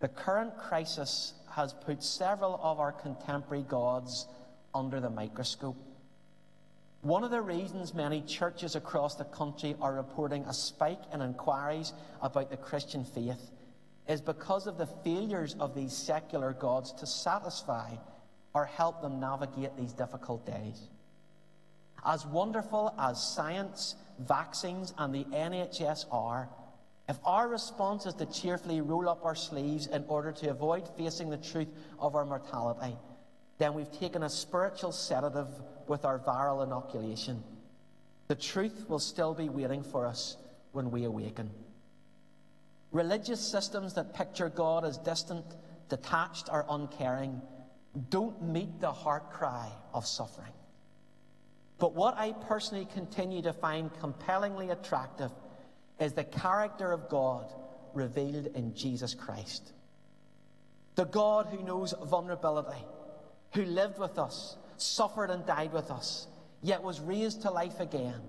The 0.00 0.08
current 0.08 0.56
crisis 0.56 1.34
has 1.50 1.74
put 1.74 2.02
several 2.02 2.58
of 2.62 2.80
our 2.80 2.92
contemporary 2.92 3.64
gods 3.64 4.26
under 4.74 4.98
the 4.98 5.10
microscope. 5.10 5.76
One 7.02 7.24
of 7.24 7.32
the 7.32 7.42
reasons 7.42 7.94
many 7.94 8.20
churches 8.22 8.76
across 8.76 9.16
the 9.16 9.24
country 9.24 9.74
are 9.80 9.92
reporting 9.92 10.44
a 10.44 10.54
spike 10.54 11.02
in 11.12 11.20
inquiries 11.20 11.92
about 12.20 12.48
the 12.48 12.56
Christian 12.56 13.04
faith 13.04 13.50
is 14.08 14.20
because 14.20 14.68
of 14.68 14.78
the 14.78 14.86
failures 14.86 15.56
of 15.58 15.74
these 15.74 15.92
secular 15.92 16.52
gods 16.52 16.92
to 16.92 17.06
satisfy 17.06 17.90
or 18.54 18.66
help 18.66 19.02
them 19.02 19.18
navigate 19.18 19.76
these 19.76 19.92
difficult 19.92 20.46
days. 20.46 20.90
As 22.04 22.24
wonderful 22.24 22.94
as 22.96 23.20
science, 23.20 23.96
vaccines, 24.20 24.94
and 24.96 25.12
the 25.12 25.24
NHS 25.24 26.06
are, 26.12 26.48
if 27.08 27.18
our 27.24 27.48
response 27.48 28.06
is 28.06 28.14
to 28.14 28.26
cheerfully 28.26 28.80
roll 28.80 29.08
up 29.08 29.24
our 29.24 29.34
sleeves 29.34 29.88
in 29.88 30.04
order 30.06 30.30
to 30.30 30.50
avoid 30.50 30.88
facing 30.96 31.30
the 31.30 31.36
truth 31.36 31.68
of 31.98 32.14
our 32.14 32.24
mortality, 32.24 32.96
then 33.58 33.74
we've 33.74 33.92
taken 33.98 34.22
a 34.22 34.30
spiritual 34.30 34.92
sedative 34.92 35.48
with 35.88 36.04
our 36.04 36.18
viral 36.18 36.64
inoculation. 36.64 37.42
The 38.28 38.34
truth 38.34 38.86
will 38.88 38.98
still 38.98 39.34
be 39.34 39.48
waiting 39.48 39.82
for 39.82 40.06
us 40.06 40.36
when 40.72 40.90
we 40.90 41.04
awaken. 41.04 41.50
Religious 42.90 43.40
systems 43.40 43.94
that 43.94 44.14
picture 44.14 44.48
God 44.48 44.84
as 44.84 44.98
distant, 44.98 45.44
detached, 45.88 46.48
or 46.50 46.64
uncaring 46.68 47.40
don't 48.10 48.42
meet 48.42 48.80
the 48.80 48.92
heart 48.92 49.30
cry 49.30 49.70
of 49.92 50.06
suffering. 50.06 50.52
But 51.78 51.94
what 51.94 52.16
I 52.16 52.32
personally 52.32 52.86
continue 52.94 53.42
to 53.42 53.52
find 53.52 53.90
compellingly 53.98 54.70
attractive 54.70 55.30
is 55.98 56.12
the 56.12 56.24
character 56.24 56.92
of 56.92 57.08
God 57.08 57.52
revealed 57.92 58.46
in 58.54 58.74
Jesus 58.74 59.14
Christ. 59.14 59.72
The 60.94 61.04
God 61.04 61.46
who 61.46 61.62
knows 61.64 61.94
vulnerability, 62.04 62.84
who 63.54 63.64
lived 63.64 63.98
with 63.98 64.18
us, 64.18 64.56
suffered 64.76 65.30
and 65.30 65.44
died 65.46 65.72
with 65.72 65.90
us, 65.90 66.26
yet 66.62 66.82
was 66.82 67.00
raised 67.00 67.42
to 67.42 67.50
life 67.50 67.80
again. 67.80 68.20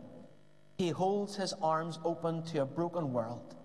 He 0.77 0.89
holds 0.89 1.35
his 1.35 1.53
arms 1.61 1.99
open 2.03 2.43
to 2.47 2.61
a 2.61 2.65
broken 2.65 3.13
world, 3.13 3.55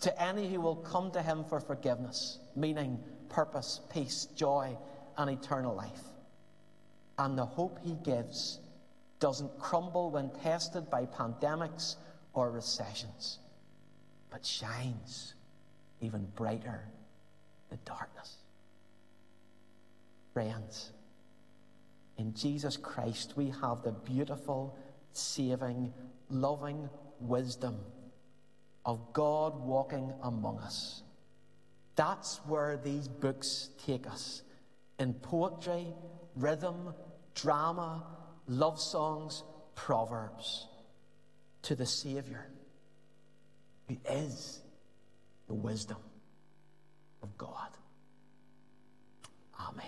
to 0.00 0.22
any 0.22 0.48
who 0.48 0.60
will 0.60 0.76
come 0.76 1.10
to 1.12 1.22
him 1.22 1.44
for 1.44 1.60
forgiveness, 1.60 2.38
meaning, 2.54 2.98
purpose, 3.28 3.80
peace, 3.92 4.26
joy, 4.36 4.76
and 5.18 5.30
eternal 5.30 5.74
life. 5.74 6.02
And 7.18 7.36
the 7.36 7.46
hope 7.46 7.78
he 7.82 7.94
gives 8.04 8.60
doesn't 9.18 9.58
crumble 9.58 10.10
when 10.10 10.30
tested 10.42 10.90
by 10.90 11.06
pandemics 11.06 11.96
or 12.34 12.50
recessions, 12.50 13.38
but 14.30 14.44
shines 14.44 15.34
even 16.00 16.26
brighter 16.36 16.86
in 17.70 17.78
darkness. 17.84 18.36
Friends, 20.34 20.92
in 22.18 22.34
Jesus 22.34 22.76
Christ, 22.76 23.34
we 23.36 23.52
have 23.60 23.82
the 23.82 23.92
beautiful, 23.92 24.76
saving, 25.12 25.92
loving 26.30 26.88
wisdom 27.20 27.76
of 28.84 29.12
God 29.12 29.58
walking 29.60 30.12
among 30.22 30.58
us. 30.58 31.02
That's 31.94 32.38
where 32.46 32.78
these 32.82 33.08
books 33.08 33.70
take 33.84 34.06
us 34.06 34.42
in 34.98 35.14
poetry, 35.14 35.86
rhythm, 36.36 36.94
drama, 37.34 38.04
love 38.46 38.80
songs, 38.80 39.42
proverbs 39.74 40.68
to 41.62 41.74
the 41.74 41.86
Savior 41.86 42.46
who 43.88 43.96
is 44.08 44.60
the 45.48 45.54
wisdom 45.54 45.98
of 47.22 47.36
God. 47.38 47.70
Amen. 49.60 49.84